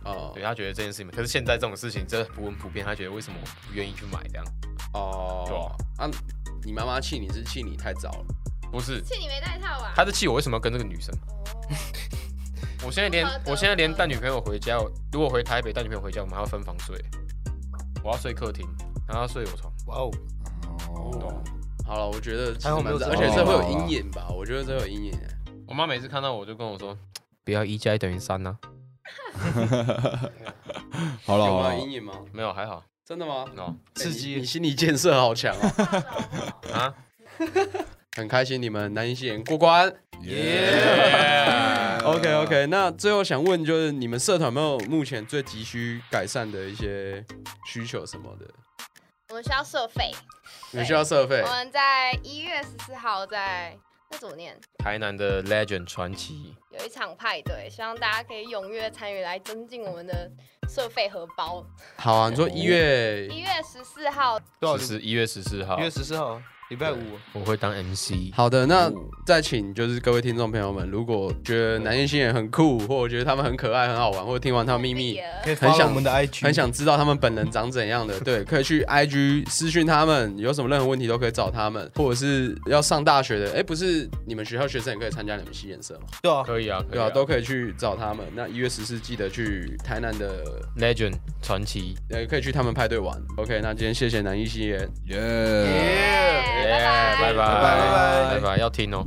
[0.04, 0.32] 哦。
[0.34, 4.46] 对他觉得这件事情，可是现在这种事情真的不很普遍，他觉得为什么我不愿意去买这样？
[4.94, 5.46] 哦。
[5.48, 6.12] 对啊，
[6.64, 8.26] 你妈妈气你是气你太早了，
[8.72, 9.94] 不是，气你没带套啊？
[9.96, 11.14] 他是气我为什么要跟这个女生？
[11.16, 11.76] 哦。
[12.86, 14.78] 我现在连我现在连带女朋友回家，
[15.12, 16.96] 如果回台北带女朋友回家，我们还要分房睡，
[18.04, 18.68] 我要睡客厅，
[19.08, 19.74] 然后她睡我床。
[19.88, 20.12] 哇哦，
[20.90, 21.44] 哦，
[21.88, 24.28] 好了，我觉得其还好而且这会有哦阴影吧？
[24.30, 25.28] 我觉得这会有阴影欸。
[25.68, 26.98] 我妈每次看到我就跟我说，
[27.46, 28.58] 不要一加一等于三 呐。
[31.26, 32.14] 好了有吗？，阴影吗？
[32.34, 32.84] 没有，还好。
[33.06, 33.46] 真的吗？
[33.58, 35.64] 哦刺激欸你你心理建设好强哦，
[36.76, 36.94] 啊，
[38.18, 39.94] 很开心你们男一系人过关。
[40.24, 47.24] 耶 OK OK，那最后想问就是你们社团有没有目前最急需改善的一些
[47.68, 48.46] 需求什么的？
[49.30, 50.10] 我们需要社费，
[50.72, 51.42] 你们需要社费。
[51.42, 53.78] 我们在一月十四号在
[54.10, 54.58] 那怎么念？
[54.78, 60.32] 台南的 Legend 传奇，有一场派对，希望大家可以踊跃参与，来增进我们的
[60.70, 61.62] 社费荷包。
[61.98, 65.78] 好啊，你说一月一月十四号，多少十一月十四号。
[65.78, 66.98] 一，月十四号，礼拜五。
[67.34, 68.34] 我会当 MC。
[68.34, 68.92] 好的，那
[69.26, 86.08] 再请就是各位听众朋友们，如果觉得男艺新人很酷，或者觉得他们很可爱、很好玩，或者听完他们秘密，可以很想我们的 IG，很想知道他们本人长怎样的，对， 可以去 IG 私讯他们，有什么任何问题都可以找他们，或者是要上大学的，哎，不是你们学校学生也可以参加你们系颜色吗？
[86.22, 88.26] 对啊，可以啊，可以对啊，都可以去找他们。
[88.36, 90.44] 那一月十四记得去台南的
[90.78, 93.18] ，Legend 传奇，呃，可以去他们派对玩。
[93.38, 94.90] OK，那今天谢谢南艺新人。
[95.06, 95.18] 耶。
[95.18, 95.24] 耶
[95.68, 97.34] 耶，拜拜。
[97.34, 98.36] 拜拜。
[98.36, 99.06] 拜拜，要听哦。